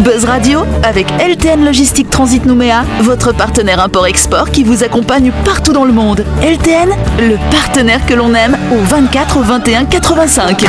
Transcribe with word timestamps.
Buzz 0.00 0.24
Radio 0.24 0.64
avec 0.82 1.06
LTN 1.20 1.64
Logistique 1.64 2.08
Transit 2.08 2.46
Nouméa, 2.46 2.84
votre 3.02 3.32
partenaire 3.32 3.80
import-export 3.80 4.50
qui 4.50 4.64
vous 4.64 4.82
accompagne 4.82 5.30
partout 5.44 5.74
dans 5.74 5.84
le 5.84 5.92
monde. 5.92 6.24
LTN, 6.42 6.88
le 7.18 7.36
partenaire 7.50 8.04
que 8.06 8.14
l'on 8.14 8.34
aime 8.34 8.56
au 8.72 8.78
24 8.78 9.40
21 9.40 9.84
85. 9.84 10.64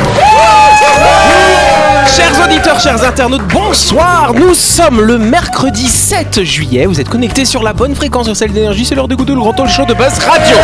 Chers 2.08 2.46
auditeurs, 2.46 2.80
chers 2.80 3.04
internautes, 3.06 3.48
bonsoir 3.54 4.34
Nous 4.34 4.54
sommes 4.54 5.02
le 5.02 5.18
mercredi 5.18 5.88
7 5.88 6.44
juillet. 6.44 6.86
Vous 6.86 7.00
êtes 7.00 7.10
connectés 7.10 7.46
sur 7.46 7.64
la 7.64 7.72
bonne 7.72 7.96
fréquence 7.96 8.26
sur 8.26 8.36
celle 8.36 8.52
d'énergie. 8.52 8.84
C'est 8.86 8.96
l'heure 8.96 9.08
d'écouter 9.08 9.32
le 9.32 9.40
grand 9.40 9.54
talk 9.54 9.70
show 9.70 9.86
de 9.86 9.94
Buzz 9.94 10.20
Radio. 10.20 10.58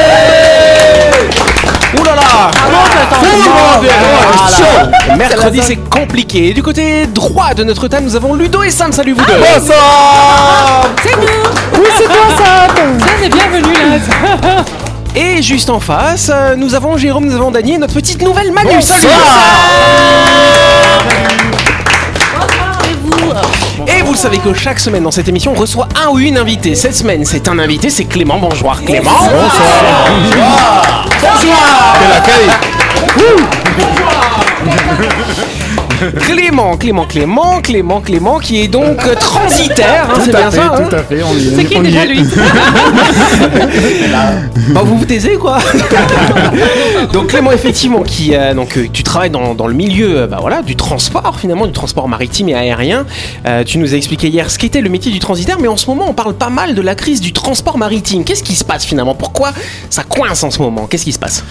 Ouh 1.95 2.03
là 2.03 2.15
là. 2.15 2.51
Voilà. 5.07 5.15
Mercredi, 5.15 5.61
c'est 5.63 5.77
compliqué. 5.77 6.49
Et 6.49 6.53
du 6.53 6.61
côté 6.61 7.07
droit 7.07 7.53
de 7.53 7.63
notre 7.63 7.87
table, 7.87 8.03
nous 8.05 8.15
avons 8.15 8.33
Ludo 8.33 8.63
et 8.63 8.69
Sam. 8.69 8.91
Salut 8.91 9.13
vous 9.13 9.23
deux. 9.25 9.33
C'est 13.21 13.29
bienvenue 13.29 13.73
là. 13.73 14.63
Et 15.15 15.41
juste 15.41 15.71
en 15.71 15.79
face, 15.79 16.29
euh, 16.31 16.55
nous 16.55 16.75
avons 16.75 16.95
Jérôme, 16.95 17.25
nous 17.25 17.33
avons 17.33 17.49
Dany 17.49 17.73
et 17.73 17.77
notre 17.79 17.95
petite 17.95 18.21
nouvelle 18.21 18.51
Manu. 18.51 18.79
Salut 18.83 19.07
Et 23.87 24.01
vous 24.01 24.11
le 24.11 24.17
savez 24.17 24.37
que 24.39 24.53
chaque 24.53 24.79
semaine 24.79 25.03
dans 25.03 25.11
cette 25.11 25.29
émission, 25.29 25.53
on 25.53 25.59
reçoit 25.59 25.87
un 25.95 26.09
ou 26.09 26.19
une 26.19 26.37
invitée. 26.37 26.75
Cette 26.75 26.95
semaine, 26.95 27.23
c'est 27.23 27.47
un 27.47 27.57
invité, 27.57 27.89
c'est 27.89 28.03
Clément. 28.05 28.37
Bonjour 28.37 28.75
Clément. 28.81 29.11
Clément, 36.19 36.77
Clément, 36.77 37.05
Clément, 37.05 37.61
Clément, 37.61 38.01
Clément, 38.01 38.39
qui 38.39 38.61
est 38.61 38.67
donc 38.67 39.03
euh, 39.05 39.15
transitaire, 39.15 40.07
hein, 40.09 40.19
c'est 40.23 40.35
bien 40.35 40.51
ça 40.51 40.73
hein 40.75 40.89
à 40.91 41.03
fait, 41.03 41.23
on 41.23 41.33
y 41.33 41.55
C'est 41.55 41.65
qui 41.65 41.79
déjà 41.79 42.05
lui 42.05 42.23
Bah 44.69 44.81
vous 44.83 44.97
vous 44.97 45.05
taisez 45.05 45.35
quoi. 45.37 45.59
Donc 47.13 47.27
Clément 47.27 47.51
effectivement 47.51 48.01
qui 48.03 48.35
euh, 48.35 48.53
donc 48.53 48.77
euh, 48.77 48.87
tu 48.91 49.03
travailles 49.03 49.29
dans, 49.29 49.53
dans 49.55 49.67
le 49.67 49.73
milieu 49.73 50.19
euh, 50.21 50.27
bah, 50.27 50.37
voilà 50.41 50.61
du 50.61 50.75
transport 50.75 51.37
finalement 51.39 51.65
du 51.65 51.71
transport 51.71 52.07
maritime 52.09 52.49
et 52.49 52.55
aérien. 52.55 53.05
Euh, 53.45 53.63
tu 53.63 53.77
nous 53.77 53.93
as 53.93 53.97
expliqué 53.97 54.27
hier 54.27 54.49
ce 54.51 54.57
qu'était 54.59 54.81
le 54.81 54.89
métier 54.89 55.11
du 55.11 55.19
transitaire 55.19 55.57
mais 55.59 55.67
en 55.67 55.77
ce 55.77 55.87
moment 55.87 56.05
on 56.09 56.13
parle 56.13 56.33
pas 56.33 56.49
mal 56.49 56.75
de 56.75 56.81
la 56.81 56.95
crise 56.95 57.21
du 57.21 57.31
transport 57.33 57.77
maritime. 57.77 58.23
Qu'est-ce 58.23 58.43
qui 58.43 58.55
se 58.55 58.65
passe 58.65 58.85
finalement? 58.85 59.15
Pourquoi 59.15 59.51
ça 59.89 60.03
coince 60.03 60.43
en 60.43 60.51
ce 60.51 60.61
moment? 60.61 60.87
Qu'est-ce 60.87 61.05
qui 61.05 61.13
se 61.13 61.19
passe? 61.19 61.43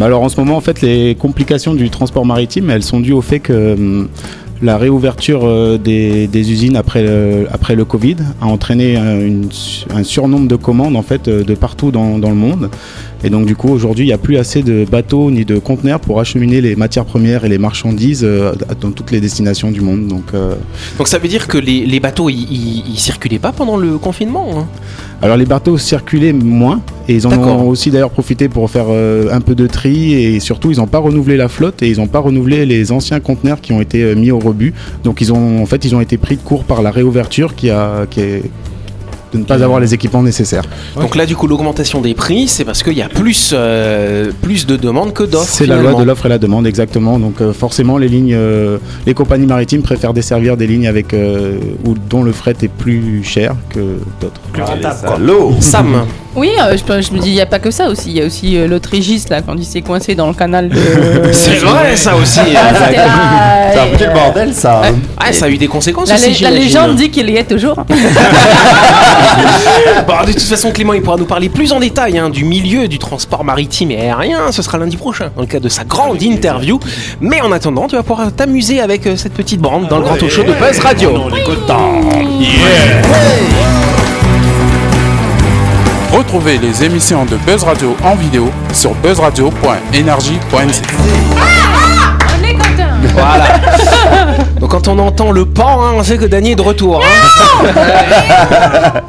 Alors 0.00 0.22
en 0.22 0.28
ce 0.28 0.38
moment, 0.38 0.56
en 0.56 0.60
fait, 0.60 0.80
les 0.80 1.14
complications 1.16 1.74
du 1.74 1.90
transport 1.90 2.24
maritime, 2.24 2.70
elles 2.70 2.82
sont 2.84 3.00
dues 3.00 3.12
au 3.12 3.20
fait 3.20 3.40
que 3.40 3.74
hum, 3.74 4.08
la 4.62 4.76
réouverture 4.76 5.42
euh, 5.44 5.78
des, 5.78 6.28
usines 6.34 6.76
après 6.76 7.02
le, 7.02 7.46
après 7.50 7.76
le 7.76 7.84
Covid 7.84 8.16
a 8.40 8.46
entraîné 8.46 8.96
euh, 8.96 9.42
un 9.90 10.02
surnombre 10.02 10.48
de 10.48 10.56
commandes 10.56 10.96
en 10.96 11.02
fait 11.02 11.28
euh, 11.28 11.44
de 11.44 11.54
partout 11.54 11.90
dans, 11.90 12.18
dans 12.18 12.30
le 12.30 12.36
monde. 12.36 12.70
Et 13.24 13.30
donc 13.30 13.46
du 13.46 13.56
coup 13.56 13.68
aujourd'hui 13.68 14.04
il 14.04 14.08
n'y 14.08 14.14
a 14.14 14.18
plus 14.18 14.36
assez 14.36 14.62
de 14.62 14.84
bateaux 14.84 15.30
ni 15.30 15.44
de 15.44 15.58
conteneurs 15.58 16.00
pour 16.00 16.20
acheminer 16.20 16.60
les 16.60 16.76
matières 16.76 17.04
premières 17.04 17.44
et 17.44 17.48
les 17.48 17.58
marchandises 17.58 18.24
dans 18.80 18.90
toutes 18.92 19.10
les 19.10 19.20
destinations 19.20 19.72
du 19.72 19.80
monde. 19.80 20.06
Donc 20.06 20.32
Donc 20.98 21.08
ça 21.08 21.18
veut 21.18 21.28
dire 21.28 21.48
que 21.48 21.58
les, 21.58 21.84
les 21.84 22.00
bateaux 22.00 22.28
ils 22.28 22.96
circulaient 22.96 23.40
pas 23.40 23.50
pendant 23.50 23.76
le 23.76 23.98
confinement 23.98 24.46
hein? 24.56 24.66
Alors 25.20 25.36
les 25.36 25.46
bateaux 25.46 25.78
circulaient 25.78 26.32
moins 26.32 26.80
et 27.08 27.14
ils 27.14 27.26
en 27.26 27.32
ont 27.32 27.68
aussi 27.68 27.90
d'ailleurs 27.90 28.10
profité 28.10 28.48
pour 28.48 28.70
faire 28.70 28.86
euh, 28.88 29.32
un 29.32 29.40
peu 29.40 29.56
de 29.56 29.66
tri 29.66 30.14
et 30.14 30.38
surtout 30.38 30.70
ils 30.70 30.78
n'ont 30.78 30.86
pas 30.86 30.98
renouvelé 30.98 31.36
la 31.36 31.48
flotte 31.48 31.82
et 31.82 31.88
ils 31.88 31.98
n'ont 31.98 32.06
pas 32.06 32.20
renouvelé 32.20 32.64
les 32.66 32.92
anciens 32.92 33.18
conteneurs 33.18 33.60
qui 33.60 33.72
ont 33.72 33.80
été 33.80 34.02
euh, 34.02 34.14
mis 34.14 34.30
au 34.30 34.38
rebut. 34.38 34.74
Donc 35.02 35.20
ils 35.20 35.32
ont 35.32 35.60
en 35.60 35.66
fait 35.66 35.84
ils 35.84 35.96
ont 35.96 36.00
été 36.00 36.18
pris 36.18 36.36
de 36.36 36.42
court 36.42 36.62
par 36.62 36.82
la 36.82 36.92
réouverture 36.92 37.56
qui 37.56 37.68
a 37.70 38.06
qui 38.08 38.20
est 38.20 38.42
de 39.32 39.38
ne 39.38 39.44
pas 39.44 39.62
avoir 39.62 39.80
les 39.80 39.94
équipements 39.94 40.22
nécessaires. 40.22 40.64
Donc 40.96 41.16
là 41.16 41.26
du 41.26 41.36
coup 41.36 41.46
l'augmentation 41.46 42.00
des 42.00 42.14
prix 42.14 42.48
c'est 42.48 42.64
parce 42.64 42.82
qu'il 42.82 42.94
y 42.94 43.02
a 43.02 43.08
plus, 43.08 43.52
euh, 43.52 44.30
plus 44.42 44.66
de 44.66 44.76
demandes 44.76 45.12
que 45.12 45.22
d'offres. 45.22 45.48
C'est 45.48 45.66
la 45.66 45.76
loi 45.76 45.94
de 45.94 46.04
l'offre 46.04 46.26
et 46.26 46.28
la 46.28 46.38
demande 46.38 46.66
exactement. 46.66 47.18
Donc 47.18 47.40
euh, 47.40 47.52
forcément 47.52 47.98
les 47.98 48.08
lignes 48.08 48.34
euh, 48.34 48.78
les 49.06 49.14
compagnies 49.14 49.46
maritimes 49.46 49.82
préfèrent 49.82 50.14
desservir 50.14 50.56
des 50.56 50.66
lignes 50.66 50.88
avec 50.88 51.14
euh, 51.14 51.58
ou 51.84 51.94
dont 51.94 52.22
le 52.22 52.32
fret 52.32 52.56
est 52.62 52.68
plus 52.68 53.22
cher 53.24 53.54
que 53.70 53.98
d'autres. 54.20 54.40
Sam. 55.60 56.06
Oui, 56.36 56.50
je, 56.56 57.12
me 57.12 57.18
dis, 57.18 57.30
il 57.30 57.34
n'y 57.34 57.40
a 57.40 57.46
pas 57.46 57.58
que 57.58 57.70
ça 57.72 57.88
aussi. 57.88 58.10
Il 58.10 58.16
y 58.16 58.22
a 58.22 58.26
aussi 58.26 58.56
l'autre 58.68 58.90
régiste 58.90 59.30
là, 59.30 59.42
quand 59.42 59.56
il 59.56 59.64
s'est 59.64 59.80
coincé 59.80 60.14
dans 60.14 60.28
le 60.28 60.34
canal 60.34 60.68
de. 60.68 60.76
C'est 61.32 61.56
vrai 61.56 61.96
ça 61.96 62.14
aussi. 62.14 62.40
Ah, 62.54 62.70
C'est 63.72 63.80
un 63.80 63.86
petit 63.96 64.14
bordel 64.14 64.54
ça. 64.54 64.82
Ah, 65.16 65.32
ça 65.32 65.46
a 65.46 65.48
eu 65.48 65.58
des 65.58 65.66
conséquences 65.66 66.08
La, 66.08 66.14
aussi, 66.14 66.42
la 66.42 66.50
légende 66.50 66.94
dit 66.96 67.10
qu'il 67.10 67.28
y 67.28 67.36
est 67.36 67.44
toujours. 67.44 67.76
Bon, 70.06 70.24
de 70.26 70.32
toute 70.32 70.42
façon, 70.42 70.70
Clément, 70.70 70.92
il 70.94 71.02
pourra 71.02 71.16
nous 71.16 71.26
parler 71.26 71.48
plus 71.48 71.72
en 71.72 71.80
détail 71.80 72.18
hein, 72.18 72.30
du 72.30 72.44
milieu 72.44 72.88
du 72.88 72.98
transport 72.98 73.44
maritime 73.44 73.90
et 73.90 74.00
aérien. 74.00 74.52
Ce 74.52 74.62
sera 74.62 74.78
lundi 74.78 74.96
prochain, 74.96 75.30
dans 75.34 75.42
le 75.42 75.46
cadre 75.46 75.64
de 75.64 75.68
sa 75.68 75.84
grande 75.84 76.22
interview. 76.22 76.78
Mais 77.20 77.40
en 77.40 77.52
attendant, 77.52 77.86
tu 77.86 77.96
vas 77.96 78.02
pouvoir 78.02 78.32
t'amuser 78.32 78.80
avec 78.80 79.06
euh, 79.06 79.16
cette 79.16 79.34
petite 79.34 79.60
bande 79.60 79.88
dans 79.88 79.98
le 79.98 80.04
grand 80.04 80.16
talk 80.16 80.30
show 80.30 80.42
de 80.42 80.52
Buzz 80.52 80.78
Radio. 80.80 81.12
Retrouvez 86.12 86.58
les 86.58 86.84
émissions 86.84 87.26
de 87.26 87.36
Buzz 87.36 87.64
Radio 87.64 87.94
en 88.02 88.14
vidéo 88.14 88.50
sur 88.72 88.94
buzzradio.energie.nc. 88.94 90.82
On 92.40 92.44
est 92.44 92.54
content. 92.54 93.12
Voilà. 93.14 93.60
Quand 94.68 94.86
on 94.88 94.98
entend 94.98 95.30
le 95.32 95.46
pan, 95.46 95.82
hein, 95.82 95.92
on 95.96 96.02
sait 96.02 96.18
que 96.18 96.26
Dany 96.26 96.52
est 96.52 96.56
de 96.56 96.62
retour. 96.62 97.02
hein. 97.02 97.08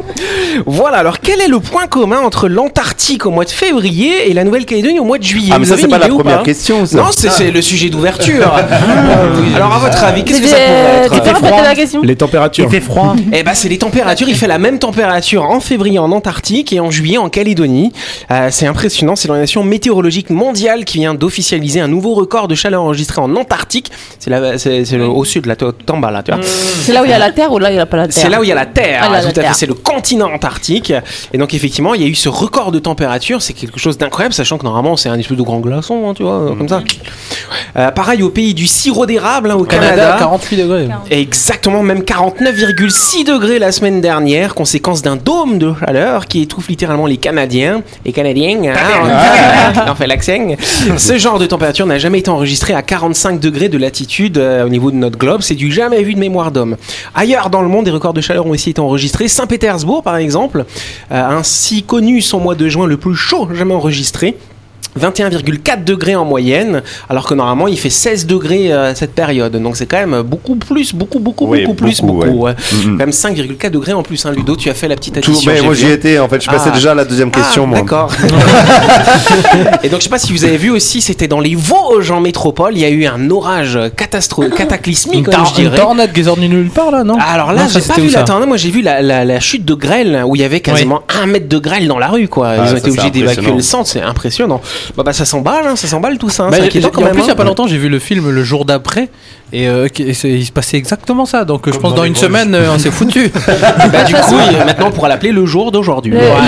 voilà, 0.65 0.97
alors 0.97 1.19
quel 1.19 1.41
est 1.41 1.47
le 1.47 1.59
point 1.59 1.87
commun 1.87 2.19
entre 2.19 2.47
l'Antarctique 2.47 3.25
au 3.25 3.31
mois 3.31 3.45
de 3.45 3.49
février 3.49 4.29
et 4.29 4.33
la 4.33 4.43
Nouvelle-Calédonie 4.43 4.99
au 4.99 5.03
mois 5.03 5.17
de 5.17 5.23
juillet? 5.23 5.51
Ah 5.53 5.59
mais 5.59 5.65
Vous 5.65 5.69
ça 5.69 5.73
avez 5.73 5.81
c'est 5.83 5.87
une 5.87 5.91
pas 5.91 5.97
la 5.99 6.05
idée 6.07 6.13
ou 6.15 6.19
première 6.19 6.39
pas? 6.39 6.43
question 6.45 6.85
ça. 6.85 6.97
Non, 6.97 7.05
c'est 7.15 7.29
c'est 7.31 7.51
le 7.51 7.61
sujet 7.61 7.89
d'ouverture. 7.89 8.51
Alors 9.55 9.73
à 9.73 9.79
votre 9.79 10.03
avis, 10.03 10.23
qu'est-ce 10.23 10.41
que 10.41 10.47
ça 10.47 10.55
Euh, 10.57 11.07
pourrait 11.07 11.19
Tu 11.19 11.23
peux 11.23 11.29
être 11.29 11.41
répéter 11.43 11.61
la 11.63 11.75
question? 11.75 12.01
Les 12.01 12.15
températures. 12.15 12.69
froid. 12.81 13.15
Eh 13.33 13.43
ben 13.43 13.53
c'est 13.53 13.69
les 13.69 13.77
températures. 13.77 14.27
Il 14.29 14.35
fait 14.35 14.47
la 14.47 14.57
même 14.57 14.79
température 14.79 15.43
en 15.43 15.59
février 15.59 15.99
en 15.99 16.11
Antarctique 16.11 16.73
et 16.73 16.79
en 16.79 16.91
juillet 16.91 17.17
en 17.17 17.29
Calédonie. 17.29 17.91
Euh, 18.31 18.47
c'est 18.51 18.67
impressionnant. 18.67 19.15
C'est 19.15 19.27
l'organisation 19.27 19.63
météorologique 19.63 20.29
mondiale 20.29 20.85
qui 20.85 20.99
vient 20.99 21.13
d'officialiser 21.13 21.79
un 21.81 21.87
nouveau 21.87 22.13
record 22.13 22.47
de 22.47 22.55
chaleur 22.55 22.81
enregistré 22.83 23.21
en 23.21 23.35
Antarctique. 23.35 23.91
C'est 24.19 24.29
là, 24.29 24.57
c'est 24.57 24.85
c'est 24.85 24.97
le- 24.97 25.07
au 25.07 25.23
sud 25.25 25.45
là, 25.45 25.55
tout 25.55 25.73
en 25.91 25.97
bas 25.97 26.11
là, 26.11 26.23
tu 26.23 26.31
vois. 26.31 26.41
C'est 26.43 26.93
là 26.93 27.01
où 27.01 27.05
il 27.05 27.11
y 27.11 27.13
a 27.13 27.19
la 27.19 27.31
Terre 27.31 27.51
ou 27.51 27.59
là 27.59 27.69
il 27.69 27.73
n'y 27.75 27.79
a 27.79 27.85
pas 27.85 27.97
la 27.97 28.07
Terre? 28.07 28.23
C'est 28.23 28.29
là 28.29 28.39
où 28.39 28.43
il 28.43 28.49
y 28.49 28.51
a 28.51 28.55
la 28.55 28.65
Terre, 28.65 29.01
Ah, 29.03 29.09
là, 29.09 29.19
tout 29.19 29.25
la 29.25 29.29
à 29.29 29.33
fait. 29.33 29.33
Terre. 29.41 29.55
C'est 29.55 29.65
le 29.65 29.73
continent 29.73 30.29
antarctique. 30.39 30.93
Et 31.33 31.37
donc 31.37 31.53
effectivement, 31.53 31.93
il 31.93 32.01
y 32.01 32.05
a 32.05 32.07
eu 32.07 32.15
ce 32.15 32.29
record 32.29 32.71
de 32.71 32.79
température. 32.79 33.41
C'est 33.41 33.53
quelque 33.53 33.79
chose 33.79 33.97
d'incroyable, 33.97 34.33
sachant 34.33 34.57
que 34.57 34.63
normalement 34.63 34.95
c'est 34.95 35.09
un 35.09 35.19
espèce 35.19 35.37
de 35.37 35.43
grand 35.43 35.59
glaçon, 35.59 36.09
hein, 36.09 36.13
tu 36.15 36.23
vois, 36.23 36.55
comme 36.57 36.69
ça. 36.69 36.81
Euh, 37.75 37.91
pareil 37.91 38.23
au 38.23 38.29
pays 38.29 38.53
du 38.53 38.67
sirop 38.67 39.05
d'érable, 39.05 39.51
hein, 39.51 39.55
au 39.55 39.65
Canada. 39.65 40.15
48 40.17 40.57
degrés. 40.57 40.87
Exactement, 41.11 41.83
même 41.83 42.01
49,6 42.01 43.25
degrés 43.25 43.59
la 43.59 43.71
semaine 43.71 43.99
dernière, 43.99 44.55
conséquence 44.55 45.01
d'un 45.01 45.17
dôme 45.17 45.59
de 45.59 45.73
chaleur 45.85 46.25
qui 46.27 46.41
étouffe 46.41 46.69
littéralement 46.69 47.05
les 47.05 47.17
Canadiens. 47.17 47.81
Les 48.05 48.13
Canadiens, 48.13 48.61
hein, 48.63 49.85
on 49.91 49.95
fait 49.95 50.07
l'accent. 50.07 50.55
Ce 50.97 51.17
genre 51.17 51.39
de 51.39 51.45
température 51.45 51.85
n'a 51.85 51.97
jamais 51.97 52.19
été 52.19 52.29
enregistré 52.29 52.73
à 52.73 52.81
45 52.81 53.39
degrés 53.39 53.67
de 53.67 53.77
latitude 53.77 54.37
euh, 54.37 54.65
au 54.65 54.69
niveau 54.69 54.91
de 54.91 54.95
notre 54.95 55.17
globe. 55.17 55.41
C'est 55.41 55.55
du 55.55 55.71
jamais 55.71 56.01
vu 56.03 56.13
de 56.13 56.19
mémoire 56.19 56.51
d'homme. 56.51 56.77
Ailleurs 57.15 57.49
dans 57.49 57.61
le 57.61 57.67
monde, 57.67 57.85
des 57.85 57.91
records 57.91 58.13
de 58.13 58.21
chaleur 58.21 58.45
ont 58.45 58.51
aussi 58.51 58.69
été 58.69 58.79
enregistrés. 58.79 59.27
Saint-Pétersbourg, 59.27 60.03
par 60.03 60.15
exemple, 60.15 60.28
euh, 60.35 60.63
a 61.09 61.35
ainsi 61.35 61.83
connu 61.83 62.21
son 62.21 62.39
mois 62.39 62.55
de 62.55 62.67
juin 62.67 62.87
le 62.87 62.97
plus 62.97 63.15
chaud 63.15 63.47
jamais 63.53 63.73
enregistré. 63.73 64.37
21,4 64.99 65.83
degrés 65.83 66.15
en 66.15 66.25
moyenne, 66.25 66.81
alors 67.09 67.25
que 67.27 67.33
normalement 67.33 67.67
il 67.67 67.77
fait 67.79 67.89
16 67.89 68.25
degrés 68.27 68.71
euh, 68.71 68.93
cette 68.95 69.13
période. 69.13 69.55
Donc 69.61 69.77
c'est 69.77 69.85
quand 69.85 69.97
même 70.05 70.21
beaucoup 70.21 70.55
plus, 70.55 70.93
beaucoup, 70.93 71.19
beaucoup, 71.19 71.45
Oui, 71.47 71.61
beaucoup 71.63 71.75
plus, 71.75 72.01
beaucoup, 72.01 72.25
beaucoup. 72.25 72.37
ouais. 72.45 72.53
Mhm. 72.73 72.83
Quand 72.97 73.05
même 73.05 73.09
5,4 73.11 73.69
degrés 73.71 73.93
en 73.93 74.03
plus. 74.03 74.25
Hein, 74.25 74.31
Ludo, 74.35 74.55
tu 74.55 74.69
as 74.69 74.73
fait 74.73 74.87
la 74.87 74.95
petite 74.95 75.19
Tout, 75.21 75.31
addition. 75.31 75.51
mais 75.51 75.57
j'ai 75.59 75.63
moi 75.65 75.73
j'y 75.73 75.85
hein. 75.85 75.91
étais 75.93 76.19
en 76.19 76.27
fait, 76.29 76.41
je 76.43 76.47
passais 76.49 76.69
Ah. 76.71 76.75
déjà 76.75 76.91
à 76.91 76.95
la 76.95 77.05
deuxième 77.05 77.31
question 77.31 77.67
Ah. 77.71 77.75
D'accord. 77.75 78.11
Et 79.83 79.89
donc 79.89 79.99
je 79.99 80.03
sais 80.05 80.09
pas 80.09 80.19
si 80.19 80.31
vous 80.33 80.43
avez 80.43 80.57
vu 80.57 80.69
aussi, 80.69 81.01
c'était 81.01 81.27
dans 81.27 81.39
les 81.39 81.55
Vosges 81.55 82.11
en 82.11 82.19
métropole, 82.21 82.73
il 82.75 82.79
y 82.81 82.85
a 82.85 82.89
eu 82.89 83.05
un 83.05 83.29
orage 83.29 83.79
catastro 83.95 84.43
cataclysmique, 84.49 85.19
Une, 85.19 85.23
comme 85.25 85.33
tor- 85.33 85.45
je 85.55 85.61
une 85.61 85.69
dirais. 85.69 85.77
tornade 85.77 86.13
qui 86.13 86.23
sort 86.23 86.37
de 86.37 86.41
nulle 86.41 86.69
part 86.69 86.91
là, 86.91 87.03
non? 87.03 87.17
Alors 87.19 87.53
là, 87.53 87.63
j'ai 87.71 87.81
pas 87.81 87.95
vu 87.95 88.09
la 88.09 88.23
tornade. 88.23 88.47
Moi, 88.47 88.57
j'ai 88.57 88.69
vu 88.71 88.81
la, 88.81 89.01
la, 89.01 89.25
la 89.25 89.39
chute 89.39 89.65
de 89.65 89.73
grêle 89.73 90.23
où 90.25 90.35
il 90.35 90.41
y 90.41 90.45
avait 90.45 90.59
quasiment 90.61 91.01
un 91.21 91.25
mètre 91.25 91.47
de 91.47 91.57
grêle 91.57 91.87
dans 91.87 91.99
la 91.99 92.07
rue, 92.07 92.27
quoi. 92.27 92.55
Ils 92.55 92.59
Ah, 92.59 92.63
ont 92.63 92.67
ça, 92.67 92.77
été 92.77 92.89
obligés 92.91 93.09
d'évacuer 93.11 93.51
le 93.51 93.61
centre. 93.61 93.89
C'est 93.89 94.01
impressionnant. 94.01 94.61
Bah, 94.97 95.03
bah, 95.03 95.13
ça 95.13 95.25
s'emballe, 95.25 95.65
hein, 95.67 95.75
ça 95.75 95.87
s'emballe 95.87 96.17
tout 96.17 96.29
ça. 96.29 96.43
hein. 96.43 96.47
Bah, 96.49 96.57
c'est 96.57 96.61
j'ai- 96.63 96.67
inquiétant 96.69 96.89
quand 96.93 97.01
en 97.01 97.05
même. 97.05 97.13
plus, 97.13 97.21
il 97.23 97.27
y 97.27 97.29
a 97.29 97.33
hein. 97.33 97.35
pas 97.35 97.43
longtemps, 97.43 97.67
j'ai 97.67 97.77
vu 97.77 97.89
le 97.89 97.99
film 97.99 98.29
le 98.29 98.43
jour 98.43 98.65
d'après. 98.65 99.09
Et 99.51 99.67
euh, 99.67 99.87
et 99.99 100.11
il 100.25 100.45
se 100.45 100.51
passait 100.51 100.77
exactement 100.77 101.25
ça. 101.25 101.43
Donc 101.45 101.71
je 101.71 101.77
pense 101.77 101.95
dans 101.95 102.03
une 102.03 102.15
semaine, 102.15 102.53
euh, 102.55 102.71
on 102.73 102.77
s'est 102.79 102.91
foutu. 102.91 103.31
Bah, 103.91 104.03
du 104.03 104.13
coup, 104.13 104.35
il- 104.51 104.57
maintenant, 104.65 104.87
on 104.87 104.91
pourra 104.91 105.07
l'appeler 105.09 105.31
le 105.31 105.45
jour 105.45 105.71
d'aujourd'hui. 105.71 106.11
Le, 106.13 106.19
Voilà. 106.19 106.45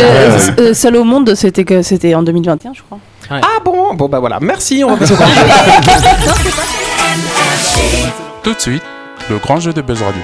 le- 0.58 0.62
euh, 0.70 0.74
seul 0.74 0.96
au 0.98 1.04
monde, 1.04 1.34
c'était 1.36 1.64
que 1.64 1.82
c'était 1.82 2.14
en 2.16 2.24
2021, 2.24 2.74
je 2.74 2.82
crois. 2.82 3.00
Ah 3.30 3.60
bon? 3.64 3.94
Bon, 3.94 4.10
bah 4.10 4.20
voilà. 4.20 4.40
Merci. 4.42 4.84
On 4.86 4.92
va 4.92 4.98
passer 4.98 5.14
Tout 8.44 8.54
de 8.54 8.60
suite, 8.60 8.84
le 9.30 9.38
grand 9.38 9.60
jeu 9.60 9.72
de 9.74 9.82
Buzz 9.82 10.02
Radio. 10.02 10.22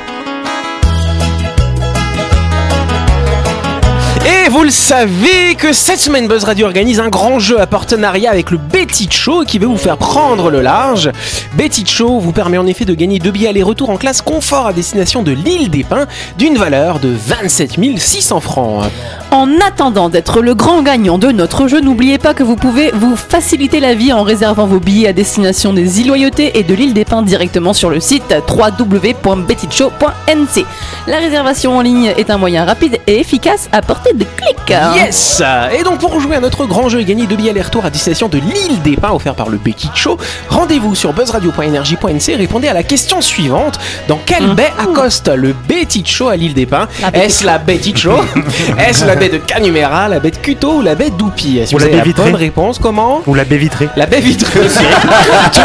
Et 4.27 4.50
vous 4.50 4.63
le 4.63 4.71
savez 4.71 5.56
que 5.57 5.71
cette 5.71 6.00
semaine 6.00 6.27
Buzz 6.27 6.44
Radio 6.44 6.65
organise 6.65 7.00
un 7.00 7.07
grand 7.07 7.39
jeu 7.39 7.62
à 7.62 7.65
partenariat 7.65 8.29
avec 8.29 8.51
le 8.51 8.57
Betty 8.57 9.07
Show 9.09 9.45
qui 9.45 9.57
veut 9.57 9.68
vous 9.68 9.77
faire 9.77 9.97
prendre 9.97 10.50
le 10.50 10.59
large. 10.59 11.09
Betty 11.53 11.85
Show 11.85 12.19
vous 12.19 12.33
permet 12.33 12.57
en 12.57 12.68
effet 12.68 12.83
de 12.83 12.94
gagner 12.94 13.19
deux 13.19 13.31
billets 13.31 13.47
aller-retour 13.47 13.89
en 13.89 13.95
classe 13.95 14.21
confort 14.21 14.68
à 14.68 14.74
destination 14.74 15.24
de 15.24 15.31
l'île 15.31 15.69
des 15.69 15.85
Pins 15.85 16.07
d'une 16.38 16.57
valeur 16.57 17.00
de 17.00 17.07
27 17.07 17.77
600 17.97 18.41
francs. 18.41 18.91
En 19.31 19.47
attendant 19.65 20.09
d'être 20.09 20.41
le 20.41 20.56
grand 20.56 20.81
gagnant 20.81 21.18
de 21.18 21.31
notre 21.31 21.69
jeu, 21.69 21.79
n'oubliez 21.79 22.18
pas 22.18 22.33
que 22.33 22.44
vous 22.44 22.57
pouvez 22.57 22.91
vous 22.91 23.15
faciliter 23.15 23.79
la 23.79 23.94
vie 23.94 24.12
en 24.12 24.24
réservant 24.24 24.68
vos 24.68 24.81
billets 24.81 25.07
à 25.07 25.13
destination 25.13 25.71
des 25.71 26.01
îles 26.01 26.07
Loyauté 26.07 26.59
et 26.59 26.63
de 26.63 26.74
l'île 26.74 26.94
des 26.94 27.06
Pins 27.06 27.21
directement 27.21 27.74
sur 27.74 27.89
le 27.89 28.01
site 28.01 28.35
www.bettyshow.nc. 28.50 30.65
La 31.07 31.18
réservation 31.18 31.77
en 31.77 31.81
ligne 31.81 32.12
est 32.18 32.29
un 32.29 32.38
moyen 32.38 32.65
rapide 32.65 32.97
et 33.07 33.19
efficace 33.19 33.69
à 33.71 33.81
portée 33.81 34.16
de 34.17 34.25
clic. 34.25 34.77
Yes 34.95 35.41
Et 35.77 35.83
donc 35.83 35.99
pour 35.99 36.19
jouer 36.19 36.35
à 36.35 36.39
notre 36.39 36.65
grand 36.65 36.89
jeu 36.89 36.99
et 36.99 37.05
gagner 37.05 37.25
deux 37.27 37.35
billets 37.35 37.51
aller-retour 37.51 37.85
à 37.85 37.89
destination 37.89 38.27
de 38.27 38.37
l'île 38.37 38.81
des 38.83 38.97
Pins 38.97 39.11
offert 39.11 39.35
par 39.35 39.49
le 39.49 39.57
Betty 39.57 39.89
Show, 39.95 40.17
rendez-vous 40.49 40.95
sur 40.95 41.13
buzzradio.energie.nc 41.13 42.29
et 42.29 42.35
répondez 42.35 42.67
à 42.67 42.73
la 42.73 42.83
question 42.83 43.21
suivante. 43.21 43.79
Dans 44.07 44.19
quelle 44.25 44.53
baie 44.55 44.71
accoste 44.77 45.29
le 45.29 45.53
Betty 45.67 46.03
Show 46.05 46.27
à 46.29 46.35
l'île 46.35 46.53
des 46.53 46.65
Pins? 46.65 46.87
Baie 47.13 47.25
Est-ce 47.25 47.45
la 47.45 47.57
Betty 47.57 47.95
Show 47.95 48.17
Est-ce 48.87 49.05
la 49.05 49.15
baie 49.15 49.29
de 49.29 49.37
Canuméra, 49.37 50.07
la 50.09 50.19
baie 50.19 50.31
de 50.31 50.37
Cuto 50.37 50.77
ou 50.77 50.81
la 50.81 50.95
baie 50.95 51.09
d'Oupi 51.09 51.61
Ou 51.61 51.65
vous 51.71 51.77
la 51.77 51.85
avez 51.85 51.91
baie 51.91 51.97
la 51.99 52.03
vitrée. 52.03 52.23
bonne 52.25 52.35
réponse, 52.35 52.79
comment? 52.79 53.21
Ou 53.27 53.33
la 53.35 53.45
baie 53.45 53.57
vitrée. 53.57 53.89
la 53.95 54.05
baie 54.05 54.19
vitrée 54.19 54.59
aussi. 54.65 54.83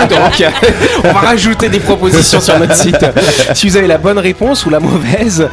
Donc, 0.08 0.44
on 1.04 1.12
va 1.12 1.20
rajouter 1.20 1.68
des 1.68 1.80
propositions 1.80 2.40
sur 2.40 2.58
notre 2.58 2.76
site. 2.76 3.04
Si 3.54 3.68
vous 3.68 3.76
avez 3.76 3.86
la 3.86 3.98
bonne 3.98 4.18
réponse 4.18 4.64
ou 4.66 4.70
la 4.70 4.80
mauvaise, 4.80 5.48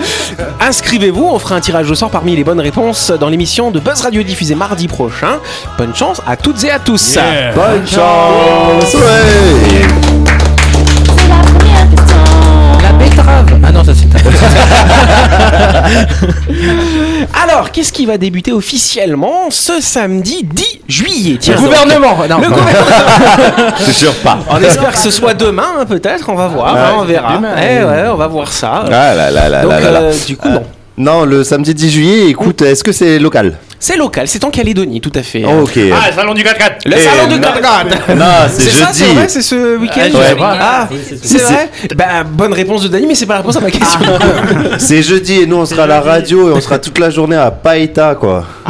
inscrivez-vous. 0.59 1.25
On 1.25 1.39
fera 1.39 1.55
un 1.55 1.61
tirage 1.61 1.89
au 1.89 1.95
sort 1.95 2.09
parmi 2.09 2.35
les 2.35 2.43
bonnes 2.43 2.59
réponses 2.59 2.78
dans 3.19 3.27
l'émission 3.27 3.71
de 3.71 3.79
Buzz 3.81 4.03
Radio 4.03 4.23
diffusée 4.23 4.55
mardi 4.55 4.87
prochain. 4.87 5.39
Bonne 5.77 5.93
chance 5.93 6.21
à 6.25 6.37
toutes 6.37 6.63
et 6.63 6.71
à 6.71 6.79
tous. 6.79 7.17
Bonne 7.53 7.85
chance 7.85 8.93
ouais. 8.93 9.81
La 12.81 12.93
betterave 12.93 13.47
Ah 13.67 13.71
non, 13.73 13.83
ça 13.83 13.91
c'est 13.93 14.07
Alors, 17.43 17.71
qu'est-ce 17.71 17.91
qui 17.91 18.05
va 18.05 18.17
débuter 18.17 18.53
officiellement 18.53 19.49
ce 19.51 19.81
samedi 19.81 20.45
10 20.45 20.81
juillet? 20.87 21.37
Tiens, 21.37 21.55
Le 21.55 21.59
gouvernement 21.61 22.15
Non, 22.29 22.37
Le 22.37 22.43
non. 22.47 22.55
gouvernement. 22.55 23.73
C'est 23.79 23.91
sûr 23.93 24.13
pas. 24.15 24.39
On 24.49 24.61
espère 24.63 24.93
que 24.93 24.99
ce 24.99 25.11
soit 25.11 25.33
demain, 25.33 25.67
hein, 25.81 25.85
peut-être. 25.85 26.29
On 26.29 26.35
va 26.35 26.47
voir. 26.47 26.73
hein, 26.77 26.91
on 26.99 27.03
verra. 27.03 27.35
demain, 27.35 27.55
Eh 27.61 27.79
oui. 27.79 27.83
ouais, 27.89 28.05
on 28.09 28.15
va 28.15 28.27
voir 28.27 28.53
ça. 28.53 28.85
Ah 28.89 29.13
là 29.13 29.29
là 29.31 29.49
là 29.49 29.63
Donc, 29.63 29.71
là 29.71 29.79
là 29.81 29.91
là. 29.91 29.99
euh, 29.99 30.13
du 30.25 30.37
coup, 30.37 30.47
non. 30.47 30.63
Non, 30.99 31.23
le 31.23 31.45
samedi 31.45 31.73
10 31.73 31.91
juillet, 31.91 32.29
écoute, 32.29 32.61
est-ce 32.61 32.83
que 32.83 32.91
c'est 32.91 33.19
local? 33.19 33.57
C'est 33.81 33.95
local, 33.95 34.27
c'est 34.27 34.43
en 34.43 34.49
Calédonie, 34.49 34.99
tout 34.99 35.11
à 35.15 35.23
fait. 35.23 35.43
Oh, 35.47 35.61
Ok. 35.63 35.77
Ah, 35.93 36.09
le 36.09 36.13
salon 36.15 36.33
du 36.33 36.43
4x4 36.43 36.71
Le 36.85 36.95
Eh, 36.97 36.99
salon 37.01 37.27
de 37.27 37.35
non. 37.35 37.39
Gargane 37.41 38.17
Non, 38.17 38.25
c'est 38.49 38.63
jeudi. 38.71 38.85
c'est 38.91 39.05
vrai, 39.05 39.27
c'est 39.29 39.41
ce 39.41 39.77
week-end 39.77 40.09
Ah, 40.13 40.17
Ouais. 40.19 40.35
Ah, 40.41 40.87
c'est 41.23 41.37
vrai 41.41 41.69
Bah, 41.95 42.23
bonne 42.29 42.51
réponse 42.53 42.83
de 42.83 42.89
Dani, 42.89 43.05
mais 43.07 43.15
c'est 43.15 43.25
pas 43.25 43.35
la 43.35 43.39
réponse 43.39 43.55
à 43.55 43.61
ma 43.61 43.71
question. 43.71 43.99
C'est 44.77 45.01
jeudi 45.01 45.41
et 45.41 45.45
nous 45.45 45.57
on 45.57 45.65
sera 45.65 45.83
à 45.83 45.87
la 45.87 46.01
radio 46.01 46.49
et 46.49 46.53
on 46.53 46.61
sera 46.61 46.77
toute 46.79 46.99
la 46.99 47.09
journée 47.09 47.35
à 47.35 47.51
Païta 47.51 48.15
quoi. 48.15 48.43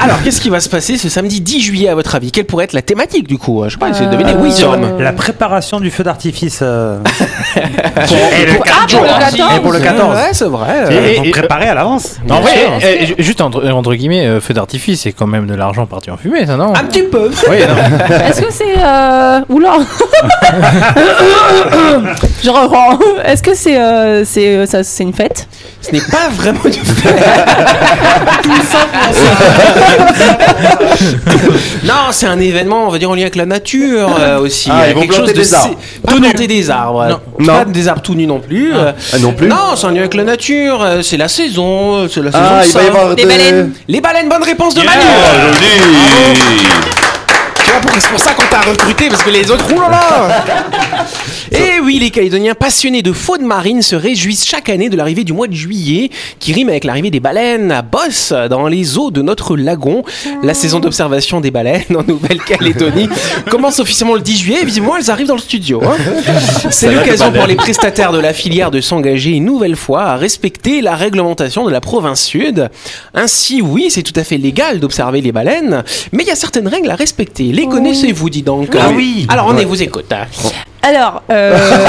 Alors, 0.00 0.22
qu'est-ce 0.22 0.40
qui 0.40 0.50
va 0.50 0.60
se 0.60 0.68
passer 0.68 0.96
ce 0.96 1.08
samedi 1.08 1.40
10 1.40 1.60
juillet, 1.60 1.88
à 1.88 1.94
votre 1.94 2.14
avis? 2.14 2.30
Quelle 2.32 2.44
pourrait 2.44 2.64
être 2.64 2.72
la 2.72 2.82
thématique, 2.82 3.26
du 3.28 3.38
coup? 3.38 3.62
Je 3.66 3.70
sais 3.70 3.76
pas, 3.78 3.88
essayez 3.88 4.06
de 4.06 4.12
deviner. 4.12 4.34
Oui, 4.38 4.52
Jérôme. 4.56 4.98
La 5.00 5.12
préparation 5.12 5.80
du 5.80 5.90
feu 5.90 6.02
d'artifice. 6.04 6.60
euh, 6.62 6.98
Et 7.56 8.46
le 8.46 8.52
Ah, 8.66 8.86
pour 8.88 9.02
le 9.02 9.08
14. 9.08 9.56
Et 9.56 9.60
pour 9.60 9.72
le 9.72 9.80
14. 9.80 10.14
Ouais, 10.16 10.28
c'est 10.32 10.44
vrai. 10.46 10.84
Et, 10.90 10.94
euh, 10.94 11.22
et- 11.24 11.30
préparer 11.30 11.68
à 11.68 11.74
l'avance. 11.74 12.16
En 12.28 12.40
vrai, 12.40 12.52
ju- 13.06 13.14
juste 13.18 13.40
entre, 13.40 13.66
entre 13.70 13.94
guillemets, 13.94 14.26
euh, 14.26 14.40
feu 14.40 14.54
d'artifice, 14.54 15.02
c'est 15.02 15.12
quand 15.12 15.26
même 15.26 15.46
de 15.46 15.54
l'argent 15.54 15.86
parti 15.86 16.10
en 16.10 16.16
fumée, 16.16 16.46
ça 16.46 16.56
non 16.56 16.74
Un 16.74 16.84
petit 16.84 17.02
peu. 17.02 17.30
Oui, 17.50 17.56
non. 17.68 18.06
Est-ce 18.28 18.40
que 18.42 18.52
c'est. 18.52 18.78
Euh... 18.78 19.40
Oula 19.48 19.78
Je 22.42 22.50
reprends. 22.50 22.98
Est-ce 23.24 23.42
que 23.42 23.54
c'est 23.54 23.78
euh, 23.80 24.24
c'est 24.24 24.56
euh, 24.56 24.66
ça- 24.66 24.82
c'est 24.84 25.02
une 25.02 25.12
fête? 25.12 25.48
Ce 25.80 25.92
n'est 25.92 26.00
pas 26.00 26.28
vraiment 26.36 26.58
du 26.64 26.78
Non, 31.84 31.94
c'est 32.10 32.26
un 32.26 32.38
événement, 32.40 32.86
on 32.88 32.90
va 32.90 32.98
dire, 32.98 33.10
en 33.10 33.14
lien 33.14 33.22
avec 33.22 33.36
la 33.36 33.46
nature 33.46 34.08
euh, 34.18 34.40
aussi. 34.40 34.68
Ah, 34.72 34.88
ils 34.88 34.94
vont 34.94 35.00
quelque 35.02 35.14
chose 35.14 35.24
planter 35.24 35.32
de 35.34 35.38
des 35.42 35.54
arbres. 35.54 35.76
planter 36.06 36.46
des 36.46 36.70
arbres. 36.70 37.06
Non. 37.38 37.46
Pas 37.46 37.64
Non. 37.64 37.70
des 37.70 37.88
arbres 37.88 38.02
tout 38.02 38.14
nus 38.14 38.26
non 38.26 38.40
plus. 38.40 38.72
euh. 38.74 38.92
Ah 39.12 39.18
non 39.18 39.32
plus 39.32 39.46
Non, 39.46 39.76
c'est 39.76 39.86
en 39.86 39.90
lien 39.90 40.00
avec 40.00 40.14
la 40.14 40.24
nature. 40.24 40.82
euh, 40.82 41.02
C'est 41.02 41.16
la 41.16 41.28
saison. 41.28 42.08
C'est 42.08 42.22
la 42.22 42.32
saison. 42.32 42.44
Ah, 42.50 42.62
de 42.62 42.66
il 42.68 42.72
va 42.74 42.82
y 42.82 42.86
avoir 42.88 43.14
Des 43.14 43.22
de- 43.22 43.28
baleines. 43.28 43.72
Les 43.88 44.00
baleines, 44.00 44.28
bonne 44.28 44.42
réponse 44.44 44.74
de 44.74 44.80
Yeah. 44.82 44.90
Manu. 44.90 45.04
Joli 45.52 46.66
Tu 47.64 47.70
vois, 47.70 47.92
C'est 48.00 48.08
pour 48.10 48.20
ça 48.20 48.32
qu'on 48.32 48.44
t'a 48.50 48.60
recruté, 48.68 49.08
parce 49.08 49.22
que 49.22 49.30
les 49.30 49.50
autres, 49.50 49.64
là 49.70 49.88
là 49.90 50.44
Et 51.52 51.80
oui, 51.82 51.98
les 51.98 52.10
Calédoniens 52.10 52.54
passionnés 52.54 53.02
de 53.02 53.12
faune 53.12 53.42
marine 53.44 53.82
se 53.82 53.96
réjouissent 53.96 54.46
chaque 54.46 54.68
année 54.68 54.88
de 54.88 54.96
l'arrivée 54.96 55.24
du 55.24 55.32
mois 55.32 55.46
de 55.46 55.54
juillet, 55.54 56.10
qui 56.38 56.52
rime 56.52 56.68
avec 56.68 56.84
l'arrivée 56.84 57.10
des 57.10 57.20
baleines 57.20 57.70
à 57.72 57.82
Bosse, 57.82 58.32
dans 58.50 58.66
les 58.66 58.98
eaux 58.98 59.10
de 59.10 59.22
notre 59.22 59.56
lagon. 59.56 60.02
La 60.42 60.54
saison 60.54 60.80
d'observation 60.80 61.40
des 61.40 61.50
baleines 61.50 61.84
en 61.96 62.02
Nouvelle-Calédonie 62.02 63.08
commence 63.50 63.78
officiellement 63.80 64.14
le 64.14 64.20
10 64.20 64.36
juillet, 64.38 64.58
et 64.62 64.64
visiblement 64.64 64.96
elles 64.96 65.10
arrivent 65.10 65.26
dans 65.28 65.34
le 65.34 65.40
studio. 65.40 65.80
hein. 65.84 65.96
C'est 66.70 66.92
l'occasion 66.92 67.32
pour 67.32 67.46
les 67.46 67.56
prestataires 67.56 68.12
de 68.12 68.18
la 68.20 68.32
filière 68.32 68.70
de 68.70 68.80
s'engager 68.80 69.30
une 69.30 69.44
nouvelle 69.44 69.76
fois 69.76 70.02
à 70.04 70.16
respecter 70.16 70.80
la 70.80 70.94
réglementation 70.96 71.64
de 71.66 71.70
la 71.70 71.80
province 71.80 72.22
sud. 72.22 72.68
Ainsi, 73.14 73.62
oui, 73.62 73.86
c'est 73.90 74.02
tout 74.02 74.18
à 74.18 74.24
fait 74.24 74.38
légal 74.38 74.80
d'observer 74.80 75.20
les 75.20 75.32
baleines, 75.32 75.82
mais 76.12 76.22
il 76.24 76.26
y 76.28 76.32
a 76.32 76.36
certaines 76.36 76.68
règles 76.68 76.90
à 76.90 76.94
respecter. 76.96 77.44
Les 77.44 77.66
connaissez-vous, 77.66 78.30
dis 78.30 78.42
donc? 78.42 78.76
Ah 78.78 78.90
oui. 78.94 79.26
Alors, 79.28 79.46
on 79.48 79.56
est, 79.56 79.64
vous 79.64 79.82
écoute. 79.82 80.12
hein. 80.12 80.26
Alors, 80.82 81.22
euh, 81.30 81.58